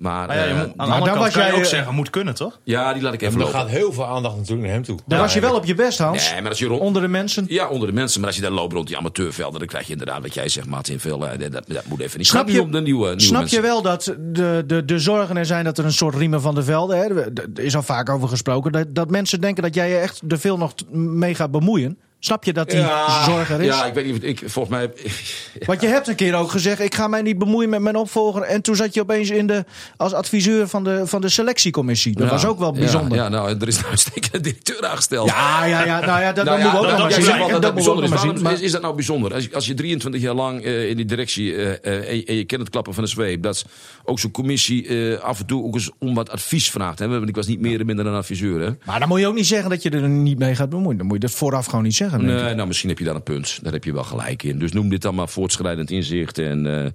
[0.00, 1.56] Maar, Maar ja, je eh, moet- aan de dan andere kant was kan je jij,
[1.58, 2.60] ook eh, zeggen, moet kunnen toch?
[2.64, 3.68] ja, die laat ik even Maar er lopen.
[3.68, 4.98] gaat heel veel aandacht natuurlijk naar hem toe.
[5.06, 6.30] Daar was je wel op je best, Hans.
[6.30, 7.44] Nee, maar als je rond, Onder de mensen.
[7.48, 8.18] ja, onder de mensen.
[8.20, 10.66] Maar als je daar loopt rond die amateurvelden, dan krijg je inderdaad wat jij zegt,
[10.66, 11.00] Martin.
[11.00, 12.26] Veel, eh, dat, dat moet even niet.
[12.26, 13.56] Snap je de nieuwe, nieuwe Snap mensen.
[13.60, 16.54] je wel dat de, de, de zorgen er zijn dat er een soort riemen van
[16.54, 16.98] de velden...
[16.98, 18.72] Hè, er is al vaak over gesproken...
[18.72, 21.98] Dat, dat mensen denken dat jij je echt er veel nog mee gaat bemoeien.
[22.22, 22.84] Snap je dat die
[23.26, 23.66] zorg er is?
[23.66, 24.24] Ja, ik weet niet.
[24.24, 24.90] Ik, volgens mij.
[25.66, 26.80] Want je hebt een keer ook gezegd...
[26.80, 28.42] ik ga mij niet bemoeien met mijn opvolger.
[28.42, 29.64] En toen zat je opeens in de,
[29.96, 32.12] als adviseur van de, van de selectiecommissie.
[32.14, 33.10] Dat Ja, was ook wel bijzonder.
[33.10, 33.92] Ja, Ja, ja nou, er is nou
[34.32, 35.28] een directeur aangesteld.
[35.28, 35.84] ja, ja.
[35.84, 37.24] Nou ja, dat, Nou dat ja, we ook nog maar zien.
[37.50, 38.10] dat- En bijzonder is.
[38.10, 38.42] Waarom.
[38.42, 39.34] Maar- is, is dat nou bijzonder?
[39.34, 42.24] Als je, als je 23 jaar lang eh, in die directie eh, eh, en, je-
[42.24, 43.64] en je kent het klappen van de zweep, dat
[44.04, 46.98] ook zo'n commissie eh, af en toe ook eens om wat advies vraagt.
[46.98, 47.08] Hè?
[47.08, 48.60] Want ik was niet meer en minder een adviseur.
[48.60, 48.70] Hè?
[48.84, 50.96] Maar dan moet je ook niet zeggen dat je er niet mee gaat bemoeien.
[50.98, 52.08] Dan moet je dat vooraf gewoon niet zeggen.
[52.16, 53.58] Nee, nou, misschien heb je daar een punt.
[53.62, 54.58] Daar heb je wel gelijk in.
[54.58, 56.38] Dus noem dit dan maar voortschrijdend inzicht.
[56.38, 56.90] En, eh,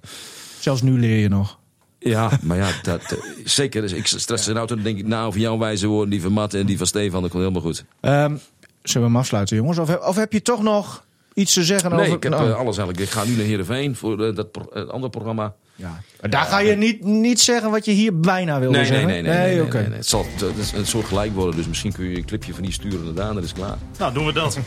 [0.60, 1.58] Zelfs nu leer je nog.
[1.98, 3.80] ja, maar ja, dat, eh, zeker.
[3.82, 6.32] Dus ik stress in auto, dan denk ik na over jouw wijze woorden, die van
[6.32, 7.22] Matt en die van Stefan.
[7.22, 7.84] Dat komt helemaal goed.
[8.00, 8.36] Ehm,
[8.82, 9.78] zullen we hem afsluiten, jongens?
[9.78, 11.05] Of heb je toch nog
[11.36, 12.12] iets te zeggen Nee, over...
[12.14, 13.00] ik heb nou, eh, alles eigenlijk.
[13.00, 15.54] Ik ga nu naar Heerenveen voor eh, dat pro- eh, andere programma.
[15.74, 16.00] ja.
[16.20, 19.08] Maar Daar ga je niet, niet zeggen wat je hier bijna wilde Nee, nee, zeggen.
[19.08, 19.22] nee.
[19.22, 19.96] nee, nee, nee, nee, nee.
[19.96, 20.26] Het zal
[20.74, 21.56] een soort gelijk worden.
[21.56, 23.34] Dus misschien kun je een clipje van die sturen naar Daan.
[23.34, 23.76] Dat is klaar.
[23.98, 24.58] Nou, doen we dat.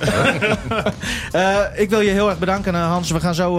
[1.32, 3.12] Eh, ik wil je heel erg bedanken, Hans.
[3.12, 3.52] We gaan zo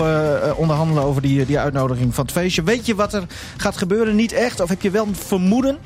[0.57, 2.63] onderhandelen over die, die uitnodiging van het feestje.
[2.63, 3.23] Weet je wat er
[3.57, 4.15] gaat gebeuren?
[4.17, 4.61] Niet echt?
[4.61, 5.79] Of heb je wel een vermoeden?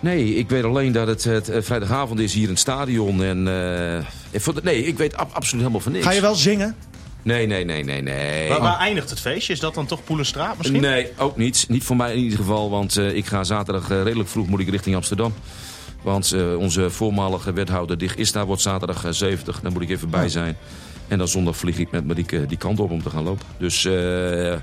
[0.00, 3.22] Nee, ik weet alleen dat het, het eh, vrijdagavond is hier in het stadion.
[3.22, 3.96] En, eh,
[4.30, 6.04] ik vond het- nee, ik weet ab- absoluut helemaal van niks.
[6.04, 6.76] Ga je wel zingen?
[7.22, 8.48] Nee, nee, nee, nee, nee.
[8.48, 9.52] waar, waar eindigt het feestje?
[9.52, 10.80] Is dat dan toch Poelenstraat misschien?
[10.80, 11.64] Nee, ook niet.
[11.68, 12.70] Niet voor mij in ieder geval.
[12.70, 15.34] Want eh, ik ga zaterdag redelijk vroeg moet ik richting Amsterdam.
[16.02, 19.60] Want eh, onze voormalige wethouder Dig Ista wordt zaterdag eh, 70.
[19.60, 20.56] Daar moet ik even bij zijn.
[21.08, 23.46] En dan zondag vlieg ik met Marieke die kant op om te gaan lopen.
[23.58, 24.54] Dus eh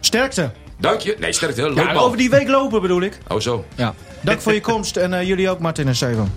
[0.00, 0.50] Sterkte.
[0.78, 1.16] dank je.
[1.20, 1.62] Nee, sterkte.
[1.74, 1.96] Ja, man.
[1.96, 3.18] over die week lopen bedoel ik.
[3.28, 3.64] Oh zo.
[3.76, 3.94] Ja.
[4.22, 6.32] Dank voor je komst en eh, jullie ook, Martin en Steven.